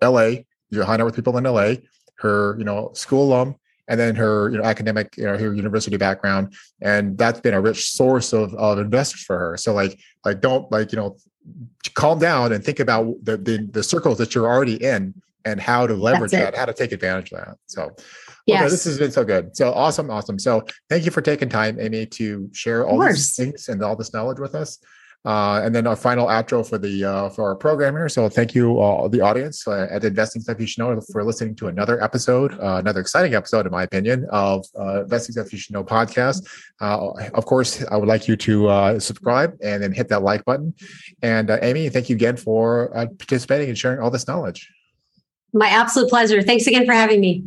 L.A. 0.00 0.46
You're 0.70 0.86
high 0.86 0.96
net 0.96 1.04
worth 1.04 1.14
people 1.14 1.36
in 1.36 1.44
L.A. 1.44 1.82
Her 2.20 2.56
you 2.58 2.64
know 2.64 2.92
school 2.94 3.24
alum 3.24 3.56
and 3.88 3.98
then 3.98 4.16
her 4.16 4.50
you 4.50 4.58
know 4.58 4.64
academic 4.64 5.16
you 5.16 5.24
know 5.24 5.36
her 5.36 5.54
university 5.54 5.96
background. 5.96 6.54
And 6.80 7.16
that's 7.16 7.40
been 7.40 7.54
a 7.54 7.60
rich 7.60 7.90
source 7.90 8.32
of, 8.32 8.54
of 8.54 8.78
investors 8.78 9.22
for 9.22 9.38
her. 9.38 9.56
So 9.56 9.72
like 9.72 9.98
like 10.24 10.40
don't 10.40 10.70
like 10.70 10.92
you 10.92 10.98
know 10.98 11.16
calm 11.94 12.18
down 12.18 12.52
and 12.52 12.64
think 12.64 12.80
about 12.80 13.24
the 13.24 13.36
the, 13.36 13.68
the 13.70 13.82
circles 13.82 14.18
that 14.18 14.34
you're 14.34 14.46
already 14.46 14.82
in 14.82 15.14
and 15.44 15.60
how 15.60 15.86
to 15.86 15.94
leverage 15.94 16.32
that 16.32 16.56
how 16.56 16.64
to 16.64 16.74
take 16.74 16.92
advantage 16.92 17.32
of 17.32 17.38
that. 17.38 17.56
So 17.66 17.94
yes. 18.46 18.62
okay 18.62 18.70
this 18.70 18.84
has 18.84 18.98
been 18.98 19.12
so 19.12 19.24
good. 19.24 19.56
So 19.56 19.72
awesome 19.72 20.10
awesome. 20.10 20.38
So 20.38 20.64
thank 20.88 21.04
you 21.04 21.10
for 21.10 21.22
taking 21.22 21.48
time 21.48 21.78
amy 21.80 22.06
to 22.06 22.50
share 22.52 22.86
all 22.86 23.00
these 23.00 23.36
things 23.36 23.68
and 23.68 23.82
all 23.82 23.96
this 23.96 24.12
knowledge 24.12 24.38
with 24.38 24.54
us 24.54 24.78
uh, 25.24 25.60
and 25.64 25.74
then 25.74 25.86
our 25.86 25.96
final 25.96 26.26
outro 26.26 26.66
for 26.66 26.78
the 26.78 27.04
uh, 27.04 27.28
for 27.30 27.48
our 27.48 27.56
program 27.56 27.94
here. 27.94 28.08
So 28.08 28.28
thank 28.28 28.54
you, 28.54 28.80
uh, 28.80 29.08
the 29.08 29.20
audience 29.20 29.66
uh, 29.66 29.88
at 29.90 30.04
Investing 30.04 30.42
Stuff 30.42 30.60
You 30.60 30.66
Should 30.66 30.78
Know, 30.78 31.00
for 31.12 31.24
listening 31.24 31.56
to 31.56 31.66
another 31.66 32.02
episode, 32.02 32.52
uh, 32.60 32.76
another 32.76 33.00
exciting 33.00 33.34
episode, 33.34 33.66
in 33.66 33.72
my 33.72 33.82
opinion, 33.82 34.26
of 34.30 34.64
uh, 34.78 35.02
Investing 35.02 35.32
Stuff 35.32 35.52
You 35.52 35.58
Should 35.58 35.72
Know 35.72 35.82
podcast. 35.82 36.46
of 36.80 37.44
course, 37.46 37.84
I 37.90 37.96
would 37.96 38.08
like 38.08 38.28
you 38.28 38.36
to 38.36 39.00
subscribe 39.00 39.56
and 39.62 39.82
then 39.82 39.92
hit 39.92 40.08
that 40.08 40.22
like 40.22 40.44
button. 40.44 40.74
And 41.22 41.50
Amy, 41.62 41.88
thank 41.88 42.08
you 42.08 42.16
again 42.16 42.36
for 42.36 42.90
participating 43.18 43.68
and 43.68 43.78
sharing 43.78 44.00
all 44.00 44.10
this 44.10 44.28
knowledge. 44.28 44.70
My 45.52 45.68
absolute 45.68 46.08
pleasure. 46.08 46.42
Thanks 46.42 46.66
again 46.66 46.84
for 46.86 46.92
having 46.92 47.20
me. 47.20 47.44